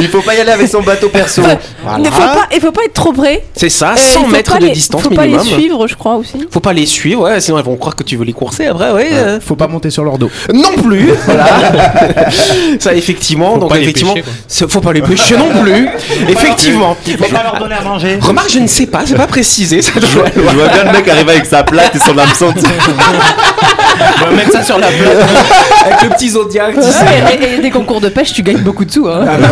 Il 0.00 0.08
faut 0.08 0.20
pas 0.22 0.34
y 0.34 0.40
aller 0.40 0.50
avec 0.52 0.68
son 0.68 0.82
bateau 0.82 1.08
perso. 1.08 1.42
il 1.42 2.06
faut 2.06 2.20
pas 2.20 2.46
il 2.54 2.60
faut 2.60 2.72
pas 2.72 2.84
être 2.84 2.92
trop 2.94 3.12
près. 3.12 3.44
C'est 3.56 3.68
ça, 3.68 3.92
Euh, 3.92 3.96
100 3.96 4.20
il 4.20 4.24
faut 4.26 4.30
mètres 4.30 4.52
pas 4.52 4.58
de 4.58 4.66
les- 4.66 4.72
distance 4.72 5.02
faut 5.02 5.10
pas 5.10 5.22
minimum. 5.26 5.46
les 5.46 5.52
suivre, 5.54 5.86
je 5.88 5.94
crois 5.96 6.14
aussi. 6.16 6.46
Faut 6.50 6.60
pas 6.60 6.72
les 6.72 6.86
suivre, 6.86 7.22
ouais, 7.22 7.40
sinon 7.40 7.58
elles 7.58 7.64
vont 7.64 7.76
croire 7.76 7.96
que 7.96 8.02
tu 8.02 8.16
veux 8.16 8.24
les 8.24 8.32
courser 8.32 8.66
après, 8.66 8.92
ouais. 8.92 9.08
euh, 9.12 9.40
Faut 9.40 9.56
pas 9.56 9.66
monter 9.66 9.90
sur 9.90 10.04
leur 10.04 10.18
dos. 10.18 10.30
Non 10.52 10.72
plus, 10.82 11.12
voilà. 11.24 11.46
ça 12.78 12.94
effectivement, 12.94 13.56
donc 13.58 13.70
pas 13.70 13.76
les 13.76 13.82
effectivement, 13.82 14.14
pêcher, 14.14 14.66
faut 14.68 14.80
pas 14.80 14.92
les 14.92 15.02
pêcher 15.02 15.36
non 15.36 15.48
plus. 15.62 15.88
effectivement. 16.28 16.96
Il 17.06 17.16
faut 17.18 17.24
pas 17.34 17.42
leur 17.42 17.58
donner 17.58 17.74
à 17.76 17.82
manger. 17.82 18.18
Remarque, 18.20 18.50
je 18.50 18.58
ne 18.60 18.66
sais 18.66 18.86
pas, 18.86 19.00
c'est 19.06 19.16
pas 19.16 19.26
précisé, 19.26 19.82
ça 19.82 19.98
doit 19.98 20.08
Je 20.34 20.40
vois 20.40 20.68
bien 20.68 20.84
le 20.84 20.92
mec 20.92 21.08
arriver 21.08 21.32
avec 21.32 21.46
sa 21.46 21.62
plate 21.64 21.96
et 21.96 21.98
son 21.98 22.16
hameçon. 22.16 22.52
On 24.22 24.26
va 24.26 24.30
mettre 24.32 24.52
ça 24.52 24.62
sur 24.62 24.78
la 24.78 24.88
plate. 24.88 25.28
avec 25.86 26.02
le 26.02 26.08
petit 26.10 26.30
sais. 26.90 27.04
Et, 27.40 27.54
et 27.54 27.58
des 27.60 27.70
concours 27.70 28.00
de 28.00 28.08
pêche, 28.08 28.32
tu 28.32 28.42
gagnes 28.42 28.58
beaucoup 28.62 28.84
de 28.84 28.90
sous. 28.90 29.06
Hein. 29.08 29.24
Ah 29.28 29.36
bah 29.38 29.48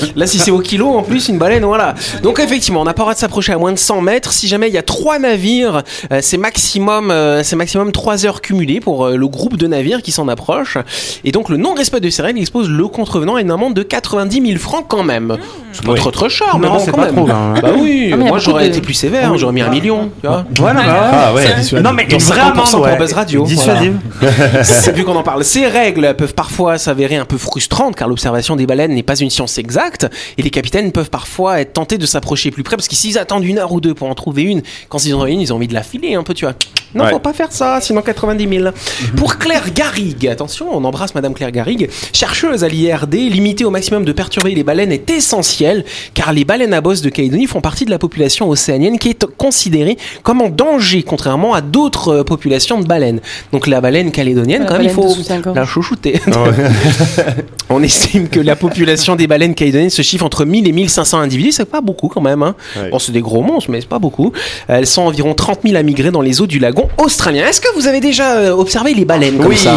sûr. 0.00 0.10
Là, 0.16 0.26
si 0.26 0.38
c'est 0.38 0.50
au 0.50 0.58
kilo, 0.60 0.88
en 0.96 1.02
plus, 1.02 1.28
une 1.28 1.38
baleine, 1.38 1.64
voilà. 1.64 1.94
Donc, 2.22 2.38
effectivement, 2.40 2.80
on 2.80 2.84
n'a 2.84 2.92
pas 2.94 3.02
le 3.02 3.04
droit 3.04 3.14
de 3.14 3.18
s'approcher 3.18 3.52
à 3.52 3.58
moins 3.58 3.72
de 3.72 3.78
100 3.78 4.00
mètres. 4.00 4.32
Si 4.32 4.48
jamais 4.48 4.68
il 4.68 4.74
y 4.74 4.78
a 4.78 4.82
trois 4.82 5.18
navires, 5.18 5.82
euh, 6.12 6.18
c'est 6.22 6.36
maximum, 6.38 7.10
euh, 7.10 7.42
c'est 7.42 7.56
maximum 7.56 7.92
3 7.92 8.26
heures 8.26 8.40
cumulées 8.40 8.80
pour 8.80 9.06
euh, 9.06 9.16
le 9.16 9.26
groupe 9.28 9.56
de 9.56 9.66
navires 9.66 10.02
qui 10.02 10.12
s'en 10.12 10.28
approche. 10.28 10.78
Et 11.24 11.32
donc, 11.32 11.48
le 11.48 11.56
non-respect 11.56 12.00
de 12.00 12.10
ces 12.10 12.22
règles 12.22 12.40
expose 12.40 12.68
le 12.68 12.86
contrevenant 12.88 13.36
à 13.36 13.40
une 13.40 13.50
amende 13.50 13.74
de 13.74 13.82
90 13.82 14.46
000 14.46 14.58
francs 14.58 14.84
quand 14.88 15.02
même. 15.02 15.36
C'est 15.72 15.84
pas 15.84 15.92
Oui. 15.92 15.98
trop 15.98 16.10
trop 16.10 16.28
cher, 16.28 16.56
mais 16.58 16.66
Non, 16.68 16.74
bon, 16.74 16.78
c'est 16.84 16.90
quand 16.92 16.98
pas 16.98 17.06
même. 17.06 17.14
trop, 17.16 17.28
hein. 17.30 17.54
Bah 17.60 17.70
oui, 17.76 18.10
Ah, 18.12 18.16
moi 18.16 18.38
j'aurais 18.38 18.64
de- 18.64 18.68
été 18.70 18.80
plus 18.80 18.94
sévère, 18.94 19.36
j'aurais 19.36 19.52
mis 19.52 19.62
un 19.62 19.68
million. 19.70 20.10
Tu 20.20 20.26
vois. 20.28 20.44
Voilà, 20.58 20.82
bah, 20.82 21.10
Ah 21.28 21.34
ouais. 21.34 21.80
Non, 21.82 21.92
mais 21.92 22.04
une 22.04 22.18
vraie 22.18 22.40
50% 22.40 22.76
amende, 22.76 22.86
pour. 22.96 23.33
Radio, 23.38 23.44
Dissuasive. 23.56 23.98
C'est 24.62 24.92
vu 24.94 25.04
qu'on 25.04 25.16
en 25.16 25.22
parle. 25.22 25.44
Ces 25.44 25.66
règles 25.66 26.14
peuvent 26.16 26.34
parfois 26.34 26.78
s'avérer 26.78 27.16
un 27.16 27.24
peu 27.24 27.38
frustrantes 27.38 27.96
car 27.96 28.08
l'observation 28.08 28.56
des 28.56 28.66
baleines 28.66 28.92
n'est 28.94 29.02
pas 29.02 29.16
une 29.16 29.30
science 29.30 29.58
exacte 29.58 30.06
et 30.38 30.42
les 30.42 30.50
capitaines 30.50 30.92
peuvent 30.92 31.10
parfois 31.10 31.60
être 31.60 31.72
tentés 31.74 31.98
de 31.98 32.06
s'approcher 32.06 32.50
plus 32.50 32.62
près 32.62 32.76
parce 32.76 32.88
que 32.88 32.94
s'ils 32.94 33.18
attendent 33.18 33.44
une 33.44 33.58
heure 33.58 33.72
ou 33.72 33.80
deux 33.80 33.94
pour 33.94 34.08
en 34.08 34.14
trouver 34.14 34.42
une, 34.42 34.62
quand 34.88 35.04
ils 35.04 35.14
en 35.14 35.20
ont 35.22 35.26
une, 35.26 35.40
ils 35.40 35.52
ont 35.52 35.56
envie 35.56 35.68
de 35.68 35.74
la 35.74 35.82
filer 35.82 36.14
un 36.14 36.22
peu, 36.22 36.34
tu 36.34 36.44
vois. 36.44 36.54
Non, 36.94 37.04
Ouais. 37.04 37.10
faut 37.10 37.18
pas 37.18 37.32
faire 37.32 37.50
ça, 37.50 37.80
sinon 37.80 38.02
90 38.02 38.48
000. 38.48 38.68
Pour 39.16 39.38
Claire 39.38 39.72
Garrigue, 39.74 40.28
attention, 40.28 40.66
on 40.70 40.84
embrasse 40.84 41.14
Madame 41.16 41.34
Claire 41.34 41.50
Garrigue, 41.50 41.90
chercheuse 42.12 42.62
à 42.62 42.68
l'IRD, 42.68 43.14
limiter 43.14 43.64
au 43.64 43.70
maximum 43.70 44.04
de 44.04 44.12
perturber 44.12 44.54
les 44.54 44.62
baleines 44.62 44.92
est 44.92 45.10
essentiel 45.10 45.84
car 46.14 46.32
les 46.32 46.44
baleines 46.44 46.72
à 46.72 46.80
bosse 46.80 47.00
de 47.02 47.08
Calédonie 47.10 47.46
font 47.46 47.60
partie 47.60 47.84
de 47.84 47.90
la 47.90 47.98
population 47.98 48.48
océanienne 48.48 48.98
qui 49.00 49.08
est 49.10 49.26
considérée 49.36 49.98
comme 50.22 50.40
en 50.40 50.48
danger 50.50 51.02
contrairement 51.02 51.52
à 51.54 51.60
d'autres 51.60 52.08
euh, 52.20 52.24
populations 52.24 52.80
de 52.80 52.86
baleines. 52.86 53.20
Donc 53.52 53.66
la 53.66 53.80
baleine 53.80 54.10
calédonienne, 54.12 54.62
La 54.62 54.68
quand 54.68 54.74
même, 54.78 54.82
il 54.84 54.90
faut 54.90 55.14
la 55.54 55.64
chouchouter. 55.64 56.20
On 57.70 57.82
estime 57.82 58.28
que 58.28 58.40
la 58.40 58.56
population 58.56 59.16
des 59.16 59.26
baleines 59.26 59.54
calédoniennes 59.54 59.90
se 59.90 60.02
chiffre 60.02 60.24
entre 60.24 60.44
1000 60.44 60.68
et 60.68 60.72
1500 60.72 61.18
individus. 61.18 61.52
C'est 61.52 61.64
pas 61.64 61.80
beaucoup 61.80 62.08
quand 62.08 62.20
même. 62.20 62.42
Hein. 62.42 62.54
Ouais. 62.76 62.90
Bon, 62.90 62.98
c'est 62.98 63.12
des 63.12 63.20
gros 63.22 63.42
monstres, 63.42 63.70
mais 63.70 63.80
c'est 63.80 63.88
pas 63.88 63.98
beaucoup. 63.98 64.32
Elles 64.68 64.86
sont 64.86 65.02
environ 65.02 65.34
30 65.34 65.60
000 65.64 65.76
à 65.76 65.82
migrer 65.82 66.10
dans 66.10 66.20
les 66.20 66.40
eaux 66.40 66.46
du 66.46 66.58
lagon 66.58 66.88
australien. 66.98 67.46
Est-ce 67.46 67.60
que 67.60 67.74
vous 67.74 67.86
avez 67.86 68.00
déjà 68.00 68.34
euh, 68.36 68.52
observé 68.52 68.92
les 68.94 69.04
baleines 69.04 69.38
comme 69.38 69.46
Oui, 69.46 69.56
ça 69.56 69.74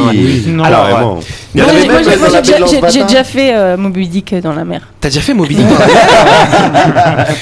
Non. 0.48 0.64
Alors, 0.64 0.88
carrément. 0.90 1.20
Il 1.56 1.60
y 1.62 1.64
en 1.64 1.66
Moi, 1.66 1.74
avait 1.74 1.82
j'ai- 1.82 1.88
même 1.88 2.02
moi, 2.04 2.12
j'ai- 2.12 2.16
dans 2.18 2.20
moi, 2.20 2.30
la 2.30 2.44
j'ai 2.44 2.52
baie 2.52 2.58
de 2.60 2.64
déjà- 2.64 2.70
j'ai- 2.76 2.82
Lance 2.82 2.92
j'ai 2.94 3.00
Bata. 3.00 3.08
déjà 3.08 3.24
fait 3.24 3.56
euh, 3.56 3.78
Moby 3.78 4.08
Dick 4.08 4.36
dans 4.36 4.54
la 4.54 4.66
mer. 4.66 4.82
T'as 5.00 5.10
déjà 5.10 5.22
fait 5.22 5.34
Moby 5.34 5.56
Dick? 5.56 5.66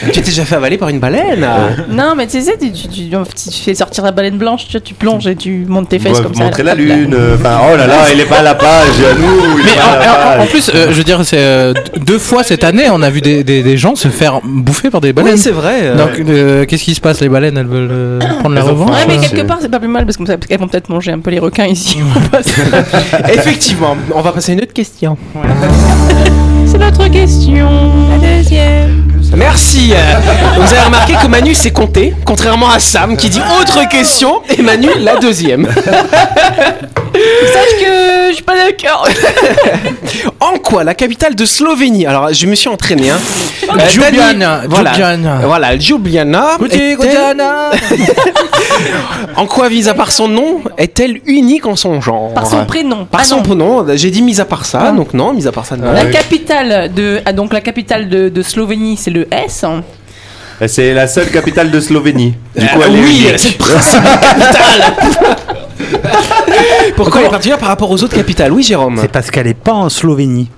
Tu 0.05 0.11
t'es 0.11 0.21
déjà 0.21 0.45
fait 0.45 0.55
avaler 0.55 0.77
par 0.77 0.89
une 0.89 0.99
baleine? 0.99 1.45
Non, 1.89 2.13
mais 2.15 2.27
tu 2.27 2.41
sais, 2.41 2.57
tu, 2.59 2.71
tu, 2.71 2.87
tu- 2.87 3.09
tu 3.09 3.51
fais 3.63 3.73
sortir 3.75 4.03
la 4.03 4.11
baleine 4.11 4.37
blanche, 4.37 4.67
tu 4.83 4.93
plonges 4.93 5.27
et 5.27 5.35
tu 5.35 5.65
montes 5.67 5.89
tes 5.97 5.99
fesses 6.03 6.17
Ouais, 6.17 6.23
comme 6.23 6.33
ça. 6.35 6.43
montrer 6.43 6.63
la 6.63 6.75
lune. 6.75 7.15
Enfin, 7.35 7.57
oh 7.71 7.77
là 7.77 7.87
là, 7.87 7.95
il 8.13 8.19
est 8.19 8.25
pas 8.25 8.39
à 8.39 8.43
la 8.43 8.55
page. 8.55 8.87
Nous, 9.19 9.57
il 9.59 9.65
Mais 9.65 9.71
est 9.71 9.75
pas 9.75 9.83
à 9.91 9.99
la 9.99 10.35
en, 10.37 10.39
en- 10.39 10.43
en 10.43 10.47
plus, 10.47 10.69
euh, 10.73 10.87
je 10.89 10.93
veux 10.93 11.03
dire, 11.03 11.19
c'est 11.23 11.37
euh, 11.39 11.73
deux 11.97 12.19
fois 12.19 12.43
cette 12.43 12.63
année, 12.63 12.85
on 12.91 13.01
a 13.01 13.09
vu 13.09 13.21
des, 13.21 13.43
des, 13.43 13.63
des 13.63 13.77
gens 13.77 13.95
se 13.95 14.07
faire 14.09 14.39
bouffer 14.43 14.89
par 14.89 15.01
des 15.01 15.13
baleines. 15.13 15.33
Oui, 15.33 15.39
c'est 15.39 15.51
vrai. 15.51 15.79
euh. 15.83 15.95
Donc, 15.95 16.19
euh, 16.27 16.65
qu'est-ce 16.65 16.83
qui 16.83 16.95
se 16.95 17.01
passe? 17.01 17.21
Les 17.21 17.29
baleines, 17.29 17.57
elles 17.57 17.65
veulent 17.67 17.89
euh, 17.91 18.19
prendre 18.39 18.55
la 18.55 18.63
revanche 18.63 18.89
Ouais, 18.91 19.05
mais 19.07 19.17
quelque 19.17 19.45
part, 19.47 19.59
c'est 19.61 19.69
pas 19.71 19.79
plus 19.79 19.87
mal 19.87 20.05
parce 20.05 20.17
que- 20.17 20.23
parce 20.23 20.37
qu'elles 20.47 20.59
vont 20.59 20.67
peut-être 20.67 20.89
manger 20.89 21.11
un 21.11 21.19
peu 21.19 21.31
les 21.31 21.39
requins 21.39 21.65
ici. 21.65 21.97
Effectivement, 23.33 23.95
on 24.13 24.21
va 24.21 24.31
passer 24.31 24.51
à 24.51 24.55
une 24.55 24.61
autre 24.61 24.73
question. 24.73 25.17
Merci. 29.55 29.93
euh, 29.93 29.97
Vous 30.59 30.73
avez 30.73 30.81
remarqué 30.83 31.13
que 31.13 31.27
Manu 31.27 31.55
s'est 31.55 31.71
compté, 31.71 32.13
contrairement 32.25 32.69
à 32.69 32.79
Sam 32.79 33.15
qui 33.15 33.29
dit 33.29 33.39
autre 33.61 33.87
question 33.87 34.41
et 34.49 34.61
Manu 34.61 34.89
la 34.99 35.15
deuxième. 35.15 35.69
Sache 37.53 37.75
que 37.79 38.29
je 38.29 38.33
suis 38.35 38.43
pas 38.43 38.55
d'accord. 38.55 39.07
En 40.39 40.57
quoi 40.59 40.83
la 40.83 40.93
capitale 40.93 41.35
de 41.35 41.45
Slovénie? 41.45 42.05
Alors 42.05 42.31
je 42.33 42.45
me 42.45 42.55
suis 42.55 42.69
entraîné. 42.69 43.09
Hein. 43.09 43.19
Euh, 43.69 43.77
Ljubljana, 43.93 44.61
voilà, 44.69 44.91
Ljubljana. 44.91 45.39
voilà, 45.45 45.75
Ljubljana. 45.75 46.57
En 49.35 49.45
quoi, 49.47 49.69
mis 49.69 49.87
à 49.89 49.93
part 49.93 50.11
son 50.11 50.27
nom, 50.27 50.61
est-elle 50.77 51.19
unique 51.25 51.65
en 51.65 51.75
son 51.75 51.99
genre? 52.01 52.33
Par 52.33 52.47
son 52.47 52.65
prénom. 52.65 53.05
Par 53.05 53.21
Ah 53.21 53.23
son 53.23 53.37
non. 53.37 53.43
prénom, 53.43 53.85
j'ai 53.95 54.11
dit 54.11 54.21
mis 54.21 54.39
à 54.39 54.45
part 54.45 54.65
ça, 54.65 54.87
Ah. 54.87 54.91
donc 54.91 55.13
non, 55.13 55.33
mis 55.33 55.47
à 55.47 55.51
part 55.51 55.65
ça, 55.65 55.75
non. 55.77 55.91
La 55.91 56.05
capitale 56.05 56.93
de 56.93 57.21
ah, 57.25 57.33
donc 57.33 57.51
la 57.53 57.61
capitale 57.61 58.07
de, 58.09 58.29
de 58.29 58.41
Slovénie, 58.41 58.97
c'est 58.97 59.11
le 59.11 59.27
S. 59.31 59.63
hein. 59.63 59.83
C'est 60.67 60.93
la 60.93 61.07
seule 61.07 61.29
capitale 61.31 61.69
de 61.69 61.79
Slovénie. 61.81 62.33
Du 62.57 62.65
coup, 62.67 62.79
Euh, 62.79 62.85
elle 62.87 62.95
est 62.95 63.01
oui, 63.01 63.27
c'est 63.35 63.49
le 63.49 63.57
principe 63.57 64.03
capitale. 64.03 65.35
Pourquoi 66.95 67.21
elle 67.21 67.27
est 67.27 67.29
particulière 67.29 67.57
par 67.59 67.69
rapport 67.69 67.91
aux 67.91 68.03
autres 68.03 68.15
capitales? 68.15 68.51
Oui, 68.51 68.63
Jérôme. 68.63 68.97
C'est 69.01 69.11
parce 69.11 69.31
qu'elle 69.31 69.47
est 69.47 69.53
pas 69.53 69.73
en 69.73 69.89
Slovénie. 69.89 70.49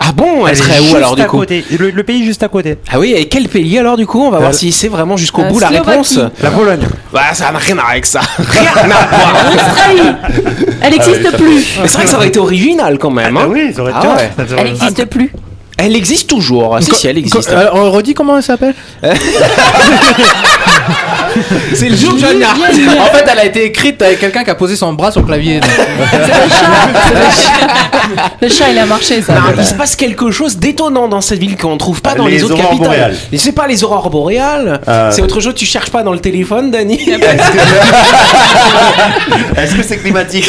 Ah 0.00 0.10
bon, 0.12 0.44
elle, 0.46 0.54
est 0.54 0.56
serait 0.56 0.80
où 0.80 0.84
juste 0.84 0.96
alors 0.96 1.14
du 1.14 1.22
à 1.22 1.26
coup? 1.26 1.38
côté. 1.38 1.64
Le, 1.78 1.90
le 1.90 2.02
pays 2.02 2.24
juste 2.24 2.42
à 2.42 2.48
côté. 2.48 2.76
Ah 2.92 2.98
oui, 2.98 3.12
et 3.16 3.28
quel 3.28 3.48
pays 3.48 3.78
alors 3.78 3.96
du 3.96 4.06
coup? 4.06 4.20
On 4.22 4.30
va 4.30 4.38
voir 4.38 4.50
Euh, 4.50 4.52
si 4.52 4.72
c'est 4.72 4.88
vraiment 4.88 5.16
jusqu'au 5.16 5.42
euh, 5.42 5.48
bout 5.48 5.60
la 5.60 5.68
réponse. 5.68 6.18
La 6.42 6.50
Pologne. 6.50 6.80
Bah 7.12 7.20
ça 7.32 7.52
n'a 7.52 7.58
rien 7.58 7.76
à 7.78 7.80
voir 7.80 7.90
avec 7.92 8.04
ça. 8.04 8.20
Rien 8.38 8.70
à 8.76 8.82
voir. 8.82 9.44
Australie. 9.54 10.16
Elle 10.82 10.90
n'existe 10.92 11.36
plus. 11.36 11.78
Mais 11.80 11.86
c'est 11.88 11.94
vrai 11.94 12.04
que 12.04 12.10
ça 12.10 12.16
aurait 12.16 12.26
été 12.28 12.40
original 12.40 12.98
quand 12.98 13.10
même. 13.12 13.36
hein. 13.36 13.42
Ah 13.44 13.48
oui, 13.48 13.72
ça 13.72 13.82
aurait 13.82 13.92
Ah 13.94 13.98
été. 14.00 14.08
ouais. 14.08 14.30
ça 14.48 14.54
aurait- 14.54 14.62
Elle 14.62 14.72
n'existe 14.72 15.04
plus. 15.06 15.32
Elle 15.76 15.96
existe 15.96 16.28
toujours. 16.28 16.76
Si, 16.80 16.94
si, 16.94 17.06
elle 17.06 17.18
existe. 17.18 17.50
Euh, 17.50 17.68
on 17.72 17.90
redit 17.92 18.14
comment 18.14 18.36
elle 18.36 18.42
s'appelle? 18.42 18.74
c'est 21.74 21.88
le 21.88 21.96
jour 21.96 22.16
Jana. 22.18 22.48
En 22.52 23.06
fait, 23.06 23.24
elle 23.30 23.38
a 23.38 23.44
été 23.44 23.64
écrite 23.64 24.00
avec 24.02 24.20
quelqu'un 24.20 24.44
qui 24.44 24.50
a 24.50 24.54
posé 24.54 24.76
son 24.76 24.92
bras 24.92 25.10
sur 25.10 25.20
le 25.20 25.26
clavier. 25.26 25.60
Le 28.40 28.48
chat, 28.48 28.70
il 28.70 28.78
a 28.78 28.86
marché 28.86 29.20
ça. 29.22 29.34
Non, 29.34 29.40
il 29.58 29.64
se 29.64 29.74
passe 29.74 29.96
quelque 29.96 30.30
chose 30.30 30.56
d'étonnant 30.58 31.08
dans 31.08 31.20
cette 31.20 31.38
ville 31.40 31.56
qu'on 31.56 31.72
ne 31.74 31.78
trouve 31.78 32.00
pas 32.02 32.10
Ah, 32.14 32.18
dans 32.18 32.26
les, 32.26 32.36
les 32.36 32.44
autres 32.44 32.54
aurores 32.54 32.68
capitales. 32.70 32.86
boréales. 32.88 33.16
Mais 33.32 33.38
c'est 33.38 33.52
pas 33.52 33.66
les 33.66 33.82
aurores 33.84 34.10
boréales. 34.10 34.80
Ah. 34.86 35.08
C'est 35.12 35.22
autre 35.22 35.40
chose. 35.40 35.54
Tu 35.54 35.64
cherches 35.66 35.90
pas 35.90 36.02
dans 36.02 36.12
le 36.12 36.18
téléphone, 36.20 36.70
Dani. 36.70 36.98
Est-ce 39.56 39.74
que 39.74 39.82
c'est 39.82 39.96
climatique 39.98 40.48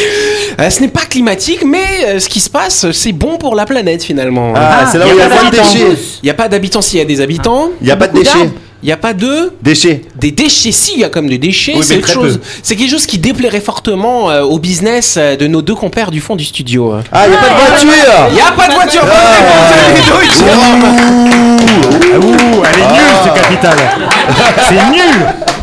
Euh, 0.60 0.70
ce 0.70 0.82
n'est 0.82 0.88
pas 0.90 1.02
climatique, 1.10 1.64
mais 1.66 1.86
euh, 2.06 2.20
ce 2.20 2.30
qui 2.30 2.40
se 2.40 2.50
passe, 2.50 2.92
c'est 2.92 3.12
bon 3.14 3.38
pour 3.38 3.56
la 3.56 3.66
planète 3.66 4.04
finalement. 4.04 4.54
Ah, 4.56 4.86
c'est 4.92 4.98
là 4.98 5.06
où 5.08 5.10
il 5.12 5.18
y 5.18 5.22
a 5.22 5.28
pas 5.28 5.42
moins 5.42 5.50
de 5.50 5.56
déchets. 5.56 5.98
Il 6.22 6.26
n'y 6.26 6.30
a 6.30 6.34
pas 6.34 6.48
d'habitants 6.48 6.82
s'il 6.82 7.00
y 7.00 7.02
a 7.02 7.06
des 7.06 7.22
habitants. 7.22 7.70
Il 7.82 7.86
n'y 7.88 7.92
a 7.92 7.96
pas 7.98 8.08
de 8.08 8.14
déchets. 8.18 8.50
Il 8.86 8.89
n'y 8.89 8.94
a 8.94 8.98
pas 8.98 9.13
de 9.13 9.51
Déchets. 9.63 10.04
des 10.15 10.30
déchets. 10.30 10.72
Si, 10.72 10.92
il 10.94 11.00
y 11.00 11.04
a 11.04 11.10
comme 11.10 11.27
des 11.27 11.39
déchets. 11.39 11.74
Oui, 11.75 11.84
c'est 11.84 12.06
chose. 12.06 12.39
C'est 12.62 12.75
quelque 12.75 12.92
chose 12.92 13.08
qui 13.08 13.18
déplairait 13.18 13.60
fortement 13.60 14.30
euh, 14.30 14.44
au 14.44 14.60
business 14.60 15.15
euh, 15.18 15.36
de 15.36 15.48
nos 15.48 15.63
deux 15.63 15.74
compères 15.74 16.12
du 16.12 16.22
fond 16.22 16.36
du 16.36 16.46
studio. 16.46 16.94
Ah, 17.12 17.25
il 17.25 17.32
n'y 17.32 17.36
a 17.36 17.39
pas 17.39 17.50
de 17.50 17.56
voiture 17.56 17.89
Il 18.30 18.36
n'y 18.36 18.42
a 18.42 18.51
pas 18.51 18.68
de 18.68 18.74
voiture. 18.75 19.01
Ah, 19.04 19.38
ouh, 22.20 22.63
elle 22.63 22.80
est 22.80 22.92
nulle 22.94 23.15
cette 23.24 23.34
capitale. 23.34 23.80
C'est 24.70 24.92
nul. 24.92 25.55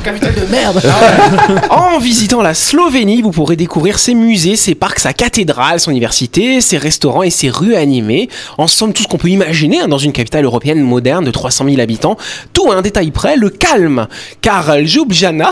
En 1.70 1.98
visitant 1.98 2.42
la 2.42 2.54
Slovénie, 2.54 3.22
vous 3.22 3.30
pourrez 3.30 3.56
découvrir 3.56 3.98
ses 3.98 4.14
musées, 4.14 4.56
ses 4.56 4.74
parcs, 4.74 4.98
sa 4.98 5.12
cathédrale, 5.12 5.80
son 5.80 5.90
université, 5.90 6.60
ses 6.60 6.78
restaurants 6.78 7.22
et 7.22 7.30
ses 7.30 7.50
rues 7.50 7.74
animées. 7.74 8.28
En 8.58 8.66
somme, 8.66 8.92
tout 8.92 9.02
ce 9.02 9.08
qu'on 9.08 9.18
peut 9.18 9.28
imaginer 9.28 9.80
hein, 9.80 9.88
dans 9.88 9.98
une 9.98 10.12
capitale 10.12 10.44
européenne 10.44 10.80
moderne 10.80 11.24
de 11.24 11.30
300 11.30 11.64
000 11.68 11.80
habitants. 11.80 12.16
Tout 12.52 12.70
à 12.70 12.74
un 12.74 12.82
détail 12.82 13.10
près, 13.10 13.36
le 13.36 13.50
calme. 13.50 14.06
Car 14.40 14.78
Ljubljana, 14.78 15.50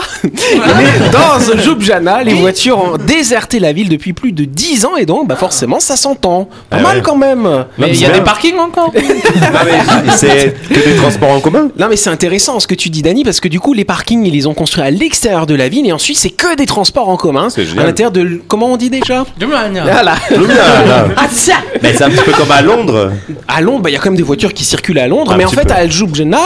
dans 1.11 1.55
Ljubljana, 1.55 2.23
les 2.23 2.33
voitures 2.33 2.83
ont 2.83 2.97
déserté 2.97 3.59
la 3.59 3.73
ville 3.73 3.89
depuis 3.89 4.13
plus 4.13 4.31
de 4.31 4.45
10 4.45 4.85
ans 4.85 4.95
et 4.97 5.05
donc, 5.05 5.27
bah 5.27 5.35
forcément, 5.35 5.79
ça 5.79 5.95
s'entend. 5.95 6.49
Pas 6.69 6.77
Ah 6.77 6.81
mal 6.81 6.97
ouais. 6.97 7.01
quand 7.03 7.15
même. 7.15 7.65
Mais 7.77 7.89
il 7.89 7.99
y 7.99 8.05
a 8.05 8.11
des 8.11 8.21
parkings 8.21 8.57
encore 8.57 8.91
c'est 10.17 10.55
que 10.69 10.73
des 10.73 10.95
transports 10.97 11.31
en 11.31 11.39
commun. 11.39 11.69
Non 11.77 11.87
mais 11.89 11.95
c'est 11.95 12.09
intéressant 12.09 12.59
ce 12.59 12.67
que 12.67 12.75
tu 12.75 12.89
dis 12.89 13.01
Dani 13.01 13.23
parce 13.23 13.39
que 13.39 13.47
du 13.47 13.59
coup 13.59 13.73
les 13.73 13.85
parkings 13.85 14.29
les 14.31 14.40
ont 14.47 14.53
construits 14.53 14.83
à 14.83 14.91
l'extérieur 14.91 15.45
de 15.45 15.55
la 15.55 15.69
ville 15.69 15.85
et 15.87 15.91
ensuite 15.91 16.17
c'est 16.17 16.29
que 16.29 16.55
des 16.55 16.65
transports 16.65 17.09
en 17.09 17.17
commun 17.17 17.47
à 17.77 17.83
l'intérieur 17.83 18.11
de 18.11 18.41
comment 18.47 18.67
on 18.67 18.77
dit 18.77 18.89
déjà? 18.89 19.25
Ljubljana. 19.39 19.83
Voilà. 19.83 20.15
Ah 21.17 21.27
ça 21.31 21.53
Mais 21.81 21.93
c'est 21.93 22.03
un 22.03 22.09
petit 22.09 22.23
peu 22.23 22.31
comme 22.31 22.51
à 22.51 22.61
Londres. 22.61 23.11
À 23.47 23.61
Londres, 23.61 23.81
bah, 23.83 23.89
il 23.89 23.93
y 23.93 23.95
a 23.95 23.99
quand 23.99 24.09
même 24.09 24.17
des 24.17 24.23
voitures 24.23 24.53
qui 24.53 24.63
circulent 24.63 24.99
à 24.99 25.07
Londres, 25.07 25.33
Un 25.33 25.37
mais 25.37 25.45
en 25.45 25.49
fait 25.49 25.65
peu. 25.67 25.73
à 25.73 25.85
Ljubljana, 25.85 26.37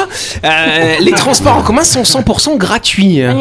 euh, 0.43 0.47
les 0.99 1.11
transports 1.11 1.57
en 1.57 1.61
commun 1.61 1.83
sont 1.83 2.03
100% 2.03 2.57
gratuits. 2.57 3.21
Donc, 3.21 3.37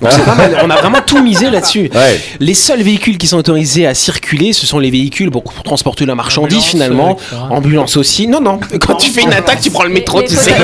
pas 0.00 0.34
mal. 0.34 0.56
On 0.64 0.70
a 0.70 0.76
vraiment 0.76 1.00
tout 1.04 1.22
misé 1.22 1.50
là-dessus. 1.50 1.90
Ouais. 1.94 2.20
Les 2.40 2.54
seuls 2.54 2.82
véhicules 2.82 3.18
qui 3.18 3.26
sont 3.26 3.36
autorisés 3.38 3.86
à 3.86 3.94
circuler, 3.94 4.52
ce 4.52 4.66
sont 4.66 4.78
les 4.78 4.90
véhicules 4.90 5.30
pour, 5.30 5.42
pour 5.42 5.62
transporter 5.62 6.06
la 6.06 6.14
marchandise 6.14 6.58
Ambulance, 6.58 6.70
finalement. 6.70 7.12
etc. 7.16 7.36
Ambulance 7.50 7.96
aussi. 7.96 8.26
Non, 8.26 8.40
non. 8.40 8.60
Quand 8.80 8.94
tu 8.96 9.10
fais 9.10 9.22
une 9.22 9.32
attaque, 9.32 9.60
tu 9.60 9.70
prends 9.70 9.84
le 9.84 9.90
métro, 9.90 10.20
Les 10.20 10.26
tu 10.26 10.34
sais. 10.36 10.54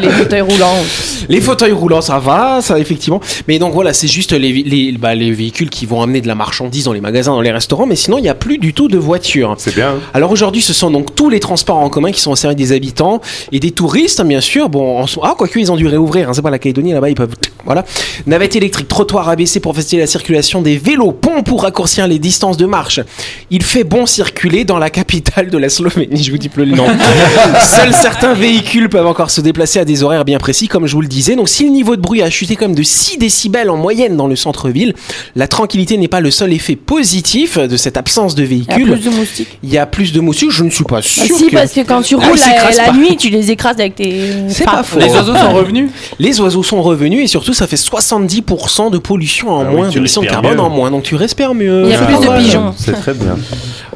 les 0.00 0.08
fauteuils 0.10 0.40
roulants. 0.40 0.76
Les 1.28 1.40
fauteuils 1.40 1.72
roulants, 1.72 2.00
ça 2.00 2.18
va, 2.18 2.60
ça 2.60 2.78
effectivement. 2.78 3.20
Mais 3.48 3.58
donc 3.58 3.72
voilà, 3.72 3.92
c'est 3.92 4.08
juste 4.08 4.32
les, 4.32 4.52
les, 4.52 4.92
bah, 4.92 5.14
les 5.14 5.30
véhicules 5.32 5.70
qui 5.70 5.86
vont 5.86 6.02
amener 6.02 6.20
de 6.20 6.28
la 6.28 6.34
marchandise 6.34 6.84
dans 6.84 6.92
les 6.92 7.00
magasins, 7.00 7.32
dans 7.32 7.40
les 7.40 7.52
restaurants, 7.52 7.86
mais 7.86 7.96
sinon 7.96 8.18
il 8.18 8.22
n'y 8.22 8.28
a 8.28 8.34
plus 8.34 8.58
du 8.58 8.74
tout 8.74 8.88
de 8.88 8.98
voitures. 8.98 9.54
C'est 9.58 9.74
bien. 9.74 9.94
Alors 10.12 10.30
aujourd'hui, 10.30 10.62
ce 10.62 10.72
sont 10.72 10.90
donc 10.90 11.14
tous 11.14 11.30
les 11.30 11.40
transports 11.40 11.78
en 11.78 11.88
commun 11.88 12.12
qui 12.12 12.20
sont 12.20 12.32
au 12.32 12.36
service 12.36 12.56
des 12.56 12.72
habitants 12.72 13.20
et 13.52 13.60
des 13.60 13.70
touristes, 13.70 14.20
hein, 14.20 14.24
bien 14.24 14.40
sûr. 14.40 14.68
Bon, 14.68 15.02
en 15.02 15.06
ah, 15.22 15.34
quoique 15.36 15.58
ils 15.58 15.70
ont 15.70 15.76
dû 15.76 15.86
réouvrir, 15.86 16.28
hein, 16.28 16.32
c'est 16.34 16.42
pas 16.42 16.50
la 16.50 16.58
Calédonie 16.58 16.92
là-bas, 16.92 17.10
ils 17.10 17.14
peuvent. 17.14 17.34
Voilà. 17.64 17.84
Navette 18.26 18.56
électrique, 18.56 18.88
trottoir 18.88 19.28
abaissé 19.28 19.58
pour 19.60 19.74
faciliter 19.74 19.98
la 19.98 20.06
circulation 20.06 20.60
des 20.60 20.76
vélos, 20.76 21.12
pont 21.12 21.42
pour 21.42 21.62
raccourcir 21.62 22.06
les 22.06 22.18
distances 22.18 22.56
de 22.56 22.66
marche. 22.66 23.00
Il 23.50 23.62
fait 23.62 23.84
bon 23.84 24.06
circuler 24.06 24.64
dans 24.64 24.78
la 24.78 24.90
capitale 24.90 25.50
de 25.50 25.58
la 25.58 25.68
Slovénie, 25.68 26.22
je 26.22 26.30
vous 26.30 26.38
dis 26.38 26.48
plus 26.48 26.66
le 26.66 26.76
nom. 26.76 26.86
Seuls 27.62 27.94
certains 27.94 28.34
véhicules 28.34 28.88
peuvent 28.88 29.06
encore 29.06 29.30
se 29.30 29.40
déplacer 29.40 29.78
à 29.78 29.84
des 29.84 30.02
horaires 30.02 30.24
bien 30.24 30.38
précis, 30.38 30.68
comme 30.68 30.86
je 30.86 30.94
vous 30.94 31.00
le 31.00 31.08
disais. 31.14 31.36
Donc 31.36 31.48
si 31.48 31.64
le 31.64 31.70
niveau 31.70 31.96
de 31.96 32.00
bruit 32.00 32.22
a 32.22 32.30
chuté 32.30 32.56
comme 32.56 32.74
de 32.74 32.82
6 32.82 33.18
décibels 33.18 33.70
en 33.70 33.76
moyenne 33.76 34.16
dans 34.16 34.26
le 34.26 34.36
centre-ville, 34.36 34.94
la 35.36 35.48
tranquillité 35.48 35.96
n'est 35.96 36.08
pas 36.08 36.20
le 36.20 36.30
seul 36.30 36.52
effet 36.52 36.76
positif 36.76 37.58
de 37.58 37.76
cette 37.76 37.96
absence 37.96 38.34
de 38.34 38.44
Il 38.44 38.58
y 38.58 38.62
a 38.70 38.74
véhicules. 38.76 38.92
plus 38.92 39.04
de 39.10 39.10
moustiques. 39.16 39.58
Il 39.62 39.72
y 39.72 39.78
a 39.78 39.86
plus 39.86 40.12
de 40.12 40.20
moustiques, 40.20 40.50
je 40.50 40.64
ne 40.64 40.70
suis 40.70 40.84
pas 40.84 40.98
Ah 40.98 41.02
sûr. 41.02 41.24
si, 41.36 41.46
que- 41.48 41.54
parce 41.56 41.72
que 41.72 41.80
quand 41.80 42.02
tu 42.02 42.16
Ah, 42.20 42.26
roules 42.26 42.38
ils 42.70 42.76
la, 42.76 42.92
nuit, 42.92 43.16
tu 43.16 43.30
les 43.30 43.50
écrases 43.50 43.78
avec 43.80 43.94
tes. 43.96 44.32
C'est 44.48 44.64
pas 44.64 44.82
faux. 44.82 44.98
Les 44.98 45.10
oiseaux 45.12 45.34
sont 45.36 45.52
revenus 45.52 45.90
Les 46.18 46.40
oiseaux 46.40 46.62
sont 46.62 46.82
revenus 46.82 47.22
et 47.24 47.26
surtout 47.26 47.54
ça 47.54 47.66
fait 47.66 47.76
70% 47.76 48.90
de 48.90 48.98
pollution 48.98 49.50
en 49.50 49.60
Ah 49.62 49.66
oui, 49.68 49.76
moins, 49.76 49.88
tu 49.88 49.94
d'émissions 49.94 50.22
de 50.22 50.26
carbone 50.26 50.54
mieux. 50.54 50.60
en 50.60 50.70
moins, 50.70 50.90
donc 50.90 51.02
tu 51.04 51.14
respires 51.14 51.54
mieux. 51.54 51.84
Il 51.84 51.90
y 51.90 51.94
a 51.94 51.98
C'est 51.98 52.06
plus 52.06 52.18
de 52.20 52.26
mal. 52.26 52.42
pigeons. 52.42 52.74
C'est 52.76 52.92
très 52.92 53.14
bien. 53.14 53.36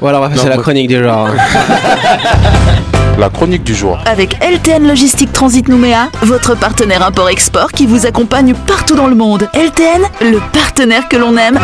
Voilà, 0.01 0.19
on 0.19 0.21
va 0.23 0.29
passer 0.29 0.41
Non, 0.47 0.53
à 0.53 0.57
la 0.57 0.63
chronique 0.63 0.89
déjà. 0.89 1.27
La 3.19 3.31
chronique 3.31 3.65
du 3.65 3.75
jour. 3.75 3.99
Avec 4.07 4.37
LTN 4.41 4.87
Logistique 4.87 5.33
Transit 5.33 5.67
Nouméa, 5.67 6.09
votre 6.23 6.55
partenaire 6.55 7.05
import-export 7.05 7.73
qui 7.73 7.85
vous 7.85 8.07
accompagne 8.07 8.55
partout 8.55 8.95
dans 8.95 9.09
le 9.09 9.17
monde. 9.17 9.49
LTN, 9.55 10.03
le 10.21 10.39
partenaire 10.53 11.09
que 11.09 11.17
l'on 11.17 11.37
aime. 11.37 11.59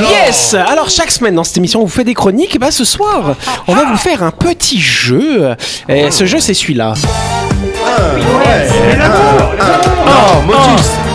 yes 0.00 0.54
Alors 0.54 0.90
chaque 0.90 1.12
semaine 1.12 1.36
dans 1.36 1.44
cette 1.44 1.58
émission 1.58 1.80
on 1.80 1.84
vous 1.84 1.92
fait 1.92 2.02
des 2.02 2.14
chroniques 2.14 2.56
et 2.56 2.58
bah 2.58 2.72
ce 2.72 2.84
soir 2.84 3.36
on 3.68 3.74
va 3.74 3.84
vous 3.84 3.96
faire 3.96 4.24
un 4.24 4.32
petit 4.32 4.80
jeu. 4.80 5.54
Et 5.88 6.10
ce 6.10 6.26
jeu 6.26 6.40
c'est 6.40 6.54
celui-là. 6.54 6.94
Oh, 10.08 10.42
Motus. 10.44 11.09